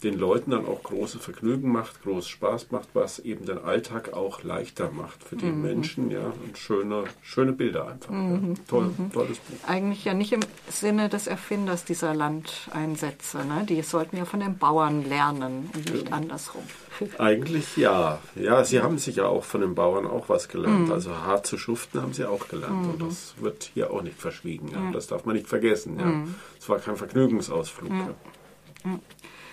den 0.02 0.16
Leuten 0.16 0.52
dann 0.52 0.66
auch 0.66 0.82
große 0.84 1.18
Vergnügen 1.18 1.72
macht, 1.72 2.02
groß 2.02 2.28
Spaß 2.28 2.70
macht, 2.70 2.88
was 2.94 3.18
eben 3.18 3.46
den 3.46 3.58
Alltag 3.58 4.12
auch 4.12 4.44
leichter 4.44 4.90
macht 4.92 5.24
für 5.24 5.34
die 5.34 5.46
mhm. 5.46 5.62
Menschen, 5.62 6.10
ja, 6.10 6.32
und 6.44 6.56
schöne, 6.56 7.04
schöne 7.20 7.52
Bilder 7.52 7.88
einfach. 7.88 8.10
Mhm. 8.10 8.54
Ja. 8.54 8.62
Toll, 8.68 8.94
mhm. 8.96 9.12
Tolles 9.12 9.38
Buch. 9.38 9.56
Eigentlich 9.66 10.04
ja 10.04 10.14
nicht 10.14 10.32
im 10.32 10.40
Sinne 10.68 11.08
des 11.08 11.26
Erfinders 11.26 11.84
dieser 11.84 12.14
Landeinsätze, 12.14 13.38
ne? 13.38 13.66
Die 13.68 13.82
sollten 13.82 14.16
ja 14.16 14.24
von 14.24 14.38
den 14.38 14.56
Bauern 14.56 15.04
lernen 15.04 15.68
und 15.74 15.92
nicht 15.92 16.08
ja. 16.10 16.14
andersrum. 16.14 16.62
Eigentlich 17.18 17.76
ja. 17.76 18.20
Ja, 18.36 18.64
sie 18.64 18.80
haben 18.80 18.98
sich 18.98 19.16
ja 19.16 19.26
auch 19.26 19.44
von 19.44 19.62
den 19.62 19.74
Bauern 19.74 20.06
auch 20.06 20.28
was 20.28 20.48
gelernt. 20.48 20.86
Mhm. 20.86 20.92
Also 20.92 21.10
hart 21.16 21.46
zu 21.46 21.58
schuften 21.58 22.00
haben 22.00 22.12
sie 22.12 22.24
auch 22.24 22.48
gelernt. 22.48 22.86
Und 22.86 23.00
mhm. 23.00 23.08
das 23.08 23.34
wird 23.38 23.70
hier 23.74 23.92
auch 23.92 24.02
nicht 24.02 24.20
verschwiegen. 24.20 24.68
Ja. 24.72 24.92
Das 24.92 25.08
darf 25.08 25.24
man 25.24 25.34
nicht 25.34 25.48
vergessen. 25.48 25.98
Ja. 25.98 26.06
Mhm. 26.06 26.34
Es 26.58 26.68
war 26.68 26.78
kein 26.78 26.96
Vergnügungsausflug. 26.96 27.90
Ja. 27.90 28.14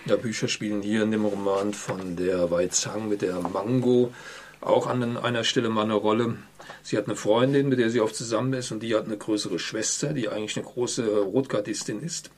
Ja, 0.06 0.14
Bücher 0.14 0.46
spielen 0.46 0.82
hier 0.82 1.02
in 1.02 1.10
dem 1.10 1.24
Roman 1.24 1.74
von 1.74 2.14
der 2.14 2.48
Wei 2.52 2.68
Zhang 2.68 3.08
mit 3.08 3.22
der 3.22 3.40
Mango 3.40 4.12
auch 4.60 4.86
an 4.86 5.16
einer 5.16 5.42
Stelle 5.42 5.68
mal 5.68 5.82
eine 5.82 5.94
Rolle. 5.94 6.36
Sie 6.84 6.96
hat 6.96 7.06
eine 7.06 7.16
Freundin, 7.16 7.68
mit 7.68 7.80
der 7.80 7.90
sie 7.90 8.00
oft 8.00 8.14
zusammen 8.14 8.52
ist, 8.52 8.70
und 8.70 8.84
die 8.84 8.94
hat 8.94 9.06
eine 9.06 9.16
größere 9.16 9.58
Schwester, 9.58 10.12
die 10.12 10.28
eigentlich 10.28 10.56
eine 10.56 10.64
große 10.64 11.22
Rotgardistin 11.22 12.00
ist. 12.00 12.30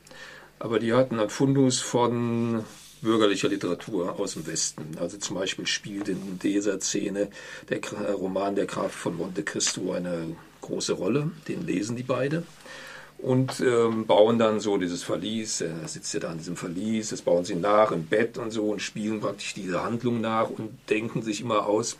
Aber 0.59 0.79
die 0.79 0.95
hat 0.95 1.13
einen 1.13 1.29
Fundus 1.29 1.81
von 1.81 2.65
bürgerlicher 3.03 3.51
Literatur 3.51 4.19
aus 4.19 4.33
dem 4.33 4.47
Westen. 4.47 4.97
Also 4.99 5.19
zum 5.19 5.37
Beispiel 5.37 5.67
spielt 5.67 6.09
in 6.09 6.39
dieser 6.39 6.81
Szene 6.81 7.29
der 7.69 7.81
Roman 8.15 8.57
Der 8.57 8.65
Graf 8.65 8.93
von 8.93 9.15
Monte 9.15 9.43
Cristo 9.43 9.93
eine 9.93 10.37
große 10.63 10.95
Rolle. 10.95 11.33
Den 11.49 11.67
lesen 11.67 11.97
die 11.97 12.03
beide 12.03 12.45
und 13.19 13.61
ähm, 13.61 14.07
bauen 14.07 14.39
dann 14.39 14.61
so 14.61 14.79
dieses 14.79 15.03
Verlies, 15.03 15.61
er 15.61 15.89
sitzt 15.89 16.15
ja 16.15 16.21
da 16.21 16.31
an 16.31 16.39
diesem 16.39 16.57
Verlies, 16.57 17.11
das 17.11 17.23
bauen 17.23 17.45
sie 17.45 17.57
nach 17.57 17.91
im 17.91 18.07
Bett 18.07 18.39
und 18.39 18.53
so 18.53 18.71
und 18.71 18.81
spielen 18.81 19.21
praktisch 19.21 19.55
diese 19.55 19.83
Handlung 19.83 20.21
nach 20.21 20.51
und 20.51 20.79
denken 20.89 21.23
sich 21.23 21.41
immer 21.41 21.67
aus, 21.67 21.99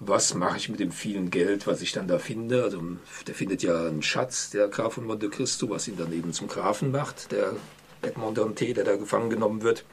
was 0.00 0.34
mache 0.34 0.56
ich 0.56 0.68
mit 0.68 0.80
dem 0.80 0.92
vielen 0.92 1.30
Geld, 1.30 1.66
was 1.66 1.82
ich 1.82 1.92
dann 1.92 2.08
da 2.08 2.18
finde. 2.18 2.64
Also 2.64 2.82
der 3.26 3.34
findet 3.34 3.62
ja 3.62 3.86
einen 3.86 4.02
Schatz, 4.02 4.50
der 4.50 4.68
Graf 4.68 4.94
von 4.94 5.04
Monte 5.06 5.28
Cristo, 5.28 5.70
was 5.70 5.86
ihn 5.86 5.98
dann 5.98 6.12
eben 6.12 6.32
zum 6.32 6.48
Grafen 6.48 6.90
macht, 6.90 7.30
der 7.30 7.54
Edmond 8.02 8.38
Dante, 8.38 8.72
der 8.72 8.84
da 8.84 8.96
gefangen 8.96 9.30
genommen 9.30 9.62
wird. 9.62 9.84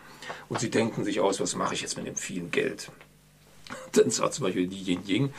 Und 0.50 0.60
sie 0.60 0.72
denken 0.72 1.04
sich 1.04 1.20
aus, 1.20 1.40
was 1.40 1.56
mache 1.56 1.76
ich 1.76 1.82
jetzt 1.82 1.98
mit 1.98 2.08
dem 2.08 2.16
vielen 2.16 2.52
Geld. 2.52 2.90
Dann 3.92 4.10
sagt 4.10 4.34
zum 4.34 4.46
Beispiel 4.46 4.68
die 4.68 4.82
Yin 4.82 5.06
Ying, 5.06 5.34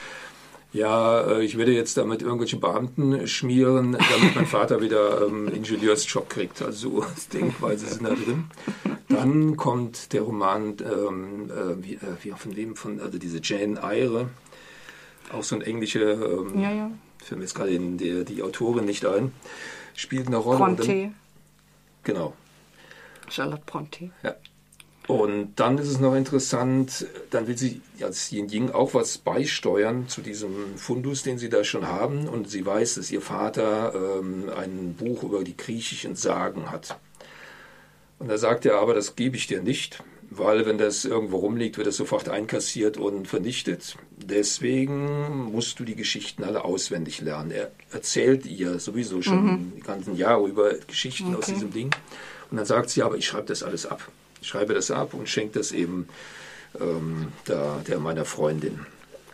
ja, 0.73 1.21
äh, 1.23 1.45
ich 1.45 1.57
werde 1.57 1.73
jetzt 1.73 1.97
damit 1.97 2.23
irgendwelche 2.23 2.59
Beamten 2.59 3.27
schmieren, 3.27 3.93
damit 3.93 4.35
mein 4.35 4.47
Vater 4.47 4.83
wieder 4.83 5.27
ähm, 5.27 5.49
Ingenieursjob 5.49 6.29
kriegt. 6.29 6.61
Also 6.63 7.01
so 7.03 7.07
Denkweise 7.33 7.87
sind 7.87 8.05
da 8.05 8.15
drin. 8.15 8.51
Dann 9.09 9.57
kommt 9.57 10.13
der 10.13 10.23
Roman, 10.23 10.77
ähm, 10.81 11.51
äh, 11.51 11.83
wie, 11.83 11.95
äh, 11.95 12.17
wie 12.23 12.31
von 12.33 12.57
wem, 12.57 12.77
von, 12.77 13.01
also 13.01 13.19
diese 13.19 13.41
Jane 13.43 13.81
Eyre, 13.81 14.29
auch 15.33 15.43
so 15.43 15.57
ein 15.57 15.63
englische, 15.63 16.01
ähm, 16.01 16.61
ja, 16.61 16.73
ja. 16.73 16.91
fällt 17.19 17.39
mir 17.39 17.45
jetzt 17.45 17.55
gerade 17.55 17.79
die, 17.79 18.25
die 18.25 18.43
Autorin 18.43 18.85
nicht 18.85 19.07
ein, 19.07 19.33
spielt 19.95 20.27
eine 20.27 20.37
Rolle. 20.37 20.59
Bronte. 20.59 21.13
genau. 22.05 22.35
Charlotte 23.31 23.63
Bronte. 23.67 24.11
Ja. 24.23 24.35
Und 25.09 25.55
dann 25.57 25.79
ist 25.79 25.89
es 25.89 26.01
noch 26.01 26.15
interessant, 26.15 27.07
dann 27.31 27.47
will 27.49 27.57
sie 27.57 27.81
als 28.03 28.31
Yin 28.31 28.51
Ying 28.51 28.71
auch 28.71 28.93
was 28.93 29.17
beisteuern 29.17 30.07
zu 30.07 30.21
diesem 30.21 30.77
Fundus, 30.77 31.23
den 31.23 31.39
sie 31.39 31.49
da 31.49 31.65
schon 31.65 31.89
haben. 31.89 32.29
Und 32.29 32.51
sie 32.51 32.65
weiß, 32.65 32.97
dass 32.97 33.11
ihr 33.11 33.23
Vater 33.23 33.95
ähm, 34.21 34.51
ein 34.55 34.97
Buch 34.99 35.23
über 35.23 35.45
die 35.45 35.57
griechischen 35.57 36.15
Sagen 36.15 36.71
hat. 36.71 36.99
Und 38.19 38.29
da 38.29 38.37
sagt 38.37 38.67
er 38.67 38.77
aber, 38.77 38.93
das 38.93 39.17
gebe 39.17 39.37
ich 39.37 39.47
dir 39.47 39.63
nicht, 39.63 40.05
weil 40.29 40.67
wenn 40.67 40.77
das 40.77 41.07
irgendwo 41.07 41.39
rumliegt, 41.39 41.79
wird 41.79 41.87
es 41.87 41.97
sofort 41.97 42.29
einkassiert 42.29 42.99
und 42.99 43.29
vernichtet. 43.29 43.97
Deswegen 44.19 45.51
musst 45.51 45.81
du 45.81 45.85
die 45.85 45.97
Geschichten 45.97 46.45
alle 46.45 46.67
auswendig 46.67 47.23
lernen. 47.23 47.51
Er 47.51 47.71
erzählt 47.93 48.45
ihr 48.45 48.79
sowieso 48.79 49.23
schon 49.23 49.45
mhm. 49.45 49.73
die 49.77 49.81
ganzen 49.81 50.17
Jahre 50.17 50.47
über 50.47 50.75
Geschichten 50.87 51.29
okay. 51.29 51.37
aus 51.39 51.47
diesem 51.47 51.73
Ding. 51.73 51.91
Und 52.51 52.59
dann 52.59 52.67
sagt 52.67 52.91
sie, 52.91 53.03
aber 53.03 53.17
ich 53.17 53.25
schreibe 53.25 53.47
das 53.47 53.63
alles 53.63 53.87
ab 53.87 54.07
schreibe 54.43 54.75
das 54.75 54.91
ab 54.91 55.15
und 55.15 55.29
schenke 55.29 55.59
das 55.59 55.73
eben 55.73 56.09
ähm, 56.81 57.29
da, 57.45 57.81
der 57.87 57.99
meiner 57.99 58.25
Freundin. 58.25 58.87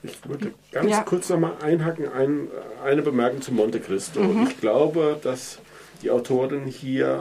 Ich 0.03 0.19
würde 0.29 0.53
ganz 0.71 0.91
ja. 0.91 1.03
kurz 1.03 1.31
noch 1.31 1.39
mal 1.39 1.57
einhaken, 1.63 2.13
ein, 2.13 2.49
eine 2.85 3.03
Bemerkung 3.03 3.41
zu 3.41 3.53
Monte 3.53 3.81
Cristo. 3.81 4.21
Mhm. 4.21 4.49
Ich 4.49 4.61
glaube, 4.61 5.19
dass 5.23 5.59
die 6.03 6.11
Autorin 6.11 6.67
hier 6.67 7.21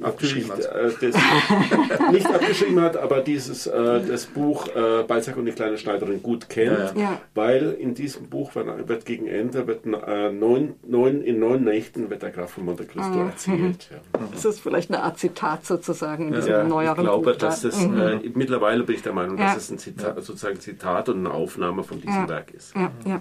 äh, 0.00 0.04
abgeschrieben 0.04 0.50
hat. 0.52 0.64
Äh, 0.64 0.90
das, 1.00 2.10
nicht 2.12 2.26
abgeschrieben 2.26 2.80
hat, 2.80 2.96
aber 2.96 3.20
dieses 3.20 3.66
äh, 3.66 4.00
das 4.06 4.26
Buch 4.26 4.68
äh, 4.68 5.02
Balzac 5.06 5.36
und 5.36 5.46
die 5.46 5.52
kleine 5.52 5.78
Schneiderin 5.78 6.22
gut 6.22 6.48
kennt, 6.48 6.94
ja, 6.94 7.00
ja. 7.00 7.20
weil 7.34 7.72
in 7.72 7.94
diesem 7.94 8.28
Buch 8.28 8.54
wird, 8.54 8.88
wird 8.88 9.04
gegen 9.04 9.26
Ende 9.26 9.66
wird 9.66 9.86
äh, 9.86 10.30
neun, 10.30 10.74
neun, 10.86 11.22
in 11.22 11.38
neun 11.38 11.64
Nächten 11.64 12.10
wird 12.10 12.22
der 12.22 12.30
Graf 12.30 12.52
von 12.52 12.64
Monte 12.64 12.84
Cristo 12.84 13.18
mhm. 13.18 13.28
erzählt. 13.28 13.88
Ja. 13.90 14.20
Das 14.32 14.44
ist 14.44 14.60
vielleicht 14.60 14.90
eine 14.90 15.02
Art 15.02 15.18
Zitat 15.18 15.64
sozusagen 15.64 16.28
in 16.28 16.34
diesem 16.34 16.52
ja, 16.52 16.64
neueren 16.64 16.98
Ich 16.98 17.04
glaube, 17.04 17.32
Buch 17.32 17.38
dass 17.38 17.62
das 17.62 17.86
mhm. 17.86 17.98
Äh, 17.98 18.20
mittlerweile 18.34 18.84
bin 18.84 18.96
ich 18.96 19.02
der 19.02 19.12
Meinung, 19.12 19.36
dass 19.36 19.56
es 19.56 19.70
ein 19.70 19.78
Zitat, 19.78 20.22
sozusagen 20.22 20.60
Zitat 20.60 21.08
und 21.08 21.18
eine 21.18 21.32
Aufnahme 21.32 21.82
von 21.84 22.00
diesem 22.00 22.28
Werk 22.28 22.52
ist. 22.52 22.74
Ja, 22.74 22.90
ja. 23.04 23.20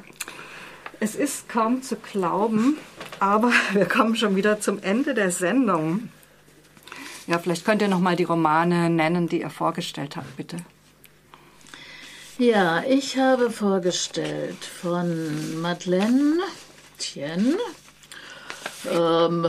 Es 0.99 1.15
ist 1.15 1.47
kaum 1.47 1.83
zu 1.83 1.95
glauben, 1.95 2.77
aber 3.19 3.51
wir 3.73 3.85
kommen 3.85 4.15
schon 4.15 4.35
wieder 4.35 4.59
zum 4.59 4.81
Ende 4.81 5.13
der 5.13 5.31
Sendung. 5.31 6.09
Ja, 7.27 7.39
vielleicht 7.39 7.65
könnt 7.65 7.81
ihr 7.81 7.89
noch 7.89 7.99
mal 7.99 8.15
die 8.15 8.23
Romane 8.23 8.89
nennen, 8.89 9.27
die 9.27 9.41
ihr 9.41 9.49
vorgestellt 9.49 10.15
habt, 10.15 10.37
bitte. 10.37 10.57
Ja, 12.37 12.83
ich 12.87 13.17
habe 13.17 13.49
vorgestellt 13.49 14.63
von 14.63 15.59
Madeleine 15.59 16.39
Tien. 16.97 17.55
Ähm, 18.91 19.47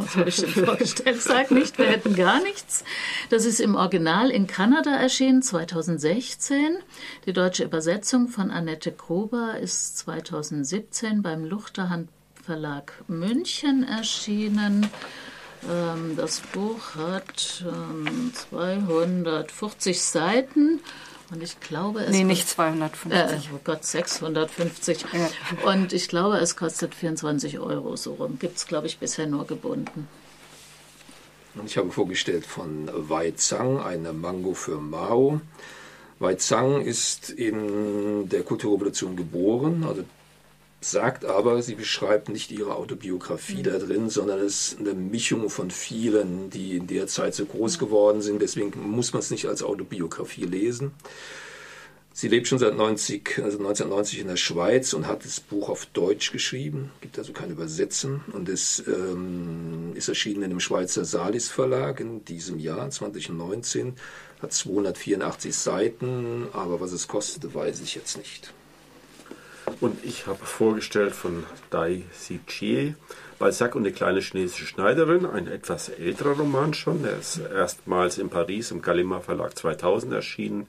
was 0.00 0.16
habe 0.16 0.28
ich 0.28 0.36
denn 0.36 0.48
vorgestellt? 0.48 1.22
Sag 1.22 1.50
nicht, 1.50 1.78
wir 1.78 1.86
hätten 1.86 2.14
gar 2.14 2.42
nichts. 2.42 2.84
Das 3.28 3.44
ist 3.44 3.60
im 3.60 3.74
Original 3.74 4.30
in 4.30 4.46
Kanada 4.46 4.96
erschienen, 4.96 5.42
2016. 5.42 6.78
Die 7.26 7.32
deutsche 7.32 7.64
Übersetzung 7.64 8.28
von 8.28 8.50
Annette 8.50 8.92
Gruber 8.92 9.58
ist 9.58 9.98
2017 9.98 11.22
beim 11.22 11.44
Luchterhand 11.44 12.08
Verlag 12.42 12.92
München 13.06 13.84
erschienen. 13.84 14.88
Ähm, 15.68 16.16
das 16.16 16.40
Buch 16.40 16.94
hat 16.96 17.38
250 17.38 19.96
ähm, 19.96 20.02
Seiten. 20.02 20.80
Und 21.30 21.42
ich 21.42 21.60
glaube, 21.60 22.00
es. 22.00 22.10
Nee, 22.10 22.24
nicht 22.24 22.48
250. 22.48 23.12
Äh, 23.12 23.38
oh 23.54 23.60
Gott, 23.62 23.84
650. 23.84 25.04
Ja. 25.12 25.70
Und 25.70 25.92
ich 25.92 26.08
glaube, 26.08 26.38
es 26.38 26.56
kostet 26.56 26.94
24 26.94 27.58
Euro 27.60 27.96
so 27.96 28.14
rum. 28.14 28.38
Gibt 28.38 28.56
es, 28.56 28.66
glaube 28.66 28.88
ich, 28.88 28.98
bisher 28.98 29.26
nur 29.26 29.46
gebunden. 29.46 30.08
Und 31.54 31.66
ich 31.66 31.76
habe 31.76 31.90
vorgestellt 31.90 32.46
von 32.46 32.88
Wei 32.92 33.32
Zhang, 33.32 33.80
eine 33.80 34.12
Mango 34.12 34.54
für 34.54 34.80
Mao. 34.80 35.40
Wei 36.18 36.34
Zhang 36.34 36.82
ist 36.82 37.30
in 37.30 38.28
der 38.28 38.42
Kulturrevolution 38.42 39.16
geboren, 39.16 39.84
also 39.88 40.04
sagt 40.80 41.24
aber, 41.24 41.62
sie 41.62 41.74
beschreibt 41.74 42.28
nicht 42.28 42.50
ihre 42.50 42.74
Autobiografie 42.74 43.58
mhm. 43.58 43.62
da 43.64 43.78
drin, 43.78 44.08
sondern 44.08 44.40
es 44.40 44.72
ist 44.72 44.80
eine 44.80 44.94
Mischung 44.94 45.50
von 45.50 45.70
vielen, 45.70 46.50
die 46.50 46.76
in 46.76 46.86
der 46.86 47.06
Zeit 47.06 47.34
so 47.34 47.44
groß 47.44 47.78
geworden 47.78 48.22
sind. 48.22 48.40
Deswegen 48.40 48.72
muss 48.90 49.12
man 49.12 49.20
es 49.20 49.30
nicht 49.30 49.46
als 49.46 49.62
Autobiografie 49.62 50.44
lesen. 50.44 50.92
Sie 52.12 52.28
lebt 52.28 52.48
schon 52.48 52.58
seit 52.58 52.76
90, 52.76 53.38
also 53.38 53.58
1990 53.58 54.20
in 54.20 54.26
der 54.26 54.36
Schweiz 54.36 54.92
und 54.94 55.06
hat 55.06 55.24
das 55.24 55.38
Buch 55.40 55.68
auf 55.68 55.86
Deutsch 55.86 56.32
geschrieben, 56.32 56.90
gibt 57.00 57.16
also 57.18 57.32
keine 57.32 57.52
Übersetzung 57.52 58.22
und 58.32 58.48
es 58.48 58.82
ähm, 58.86 59.92
ist 59.94 60.08
erschienen 60.08 60.42
in 60.42 60.50
dem 60.50 60.60
Schweizer 60.60 61.04
Salis 61.04 61.48
Verlag 61.48 62.00
in 62.00 62.24
diesem 62.24 62.58
Jahr 62.58 62.90
2019, 62.90 63.94
hat 64.42 64.52
284 64.52 65.54
Seiten, 65.54 66.48
aber 66.52 66.80
was 66.80 66.92
es 66.92 67.06
kostete, 67.06 67.54
weiß 67.54 67.80
ich 67.80 67.94
jetzt 67.94 68.18
nicht. 68.18 68.52
Und 69.80 70.04
ich 70.04 70.26
habe 70.26 70.44
vorgestellt 70.44 71.14
von 71.14 71.44
Dai 71.70 72.02
Sichie, 72.12 72.94
Balzac 73.38 73.74
und 73.74 73.84
die 73.84 73.92
kleine 73.92 74.20
chinesische 74.20 74.66
Schneiderin, 74.66 75.24
ein 75.24 75.46
etwas 75.46 75.88
älterer 75.88 76.36
Roman 76.36 76.74
schon. 76.74 77.02
Der 77.02 77.18
ist 77.18 77.38
erstmals 77.38 78.18
in 78.18 78.28
Paris 78.28 78.70
im 78.70 78.82
Gallimard 78.82 79.24
Verlag 79.24 79.56
2000 79.56 80.12
erschienen. 80.12 80.66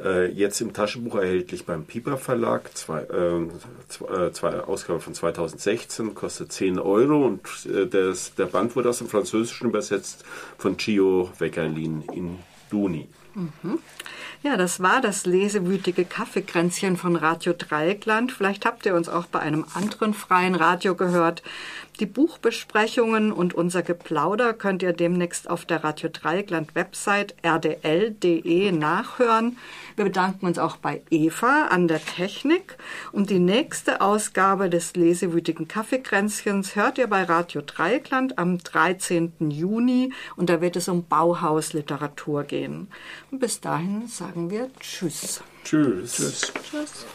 Äh, 0.00 0.30
jetzt 0.30 0.60
im 0.60 0.72
Taschenbuch 0.72 1.16
erhältlich 1.16 1.66
beim 1.66 1.84
Piper 1.84 2.16
Verlag, 2.16 2.76
zwei, 2.76 3.00
äh, 3.00 3.48
zwei, 3.88 4.30
zwei 4.30 4.60
Ausgabe 4.60 5.00
von 5.00 5.14
2016, 5.14 6.14
kostet 6.14 6.52
10 6.52 6.78
Euro 6.78 7.26
und 7.26 7.40
äh, 7.66 7.86
das, 7.86 8.34
der 8.36 8.46
Band 8.46 8.76
wurde 8.76 8.90
aus 8.90 8.98
dem 8.98 9.08
Französischen 9.08 9.68
übersetzt 9.68 10.24
von 10.56 10.76
Gio 10.76 11.32
Weckerlin 11.40 12.04
in 12.12 12.38
Duni. 12.70 13.08
Mhm. 13.34 13.78
Ja, 14.42 14.56
das 14.56 14.80
war 14.80 15.00
das 15.00 15.26
lesewütige 15.26 16.04
Kaffeekränzchen 16.04 16.96
von 16.96 17.16
Radio 17.16 17.52
Dreieckland. 17.56 18.30
Vielleicht 18.30 18.66
habt 18.66 18.86
ihr 18.86 18.94
uns 18.94 19.08
auch 19.08 19.26
bei 19.26 19.40
einem 19.40 19.66
anderen 19.74 20.14
freien 20.14 20.54
Radio 20.54 20.94
gehört. 20.94 21.42
Die 22.00 22.06
Buchbesprechungen 22.06 23.32
und 23.32 23.54
unser 23.54 23.82
Geplauder 23.82 24.54
könnt 24.54 24.84
ihr 24.84 24.92
demnächst 24.92 25.50
auf 25.50 25.64
der 25.64 25.82
Radio 25.82 26.08
Dreieckland 26.08 26.76
Website 26.76 27.34
rdl.de 27.42 28.70
nachhören. 28.70 29.56
Wir 29.96 30.04
bedanken 30.04 30.46
uns 30.46 30.60
auch 30.60 30.76
bei 30.76 31.02
Eva 31.10 31.66
an 31.70 31.88
der 31.88 32.00
Technik. 32.00 32.76
Und 33.10 33.30
die 33.30 33.40
nächste 33.40 34.00
Ausgabe 34.00 34.70
des 34.70 34.94
lesewütigen 34.94 35.66
Kaffeekränzchens 35.66 36.76
hört 36.76 36.98
ihr 36.98 37.08
bei 37.08 37.24
Radio 37.24 37.62
Dreieckland 37.62 38.38
am 38.38 38.58
13. 38.58 39.32
Juni. 39.50 40.12
Und 40.36 40.50
da 40.50 40.60
wird 40.60 40.76
es 40.76 40.86
um 40.86 41.04
Bauhausliteratur 41.04 42.44
gehen. 42.44 42.86
Und 43.32 43.40
bis 43.40 43.60
dahin 43.60 44.06
sagen 44.06 44.50
wir 44.50 44.70
Tschüss. 44.78 45.42
Tschüss. 45.64 46.14
Tschüss. 46.14 46.52
Tschüss. 46.62 47.06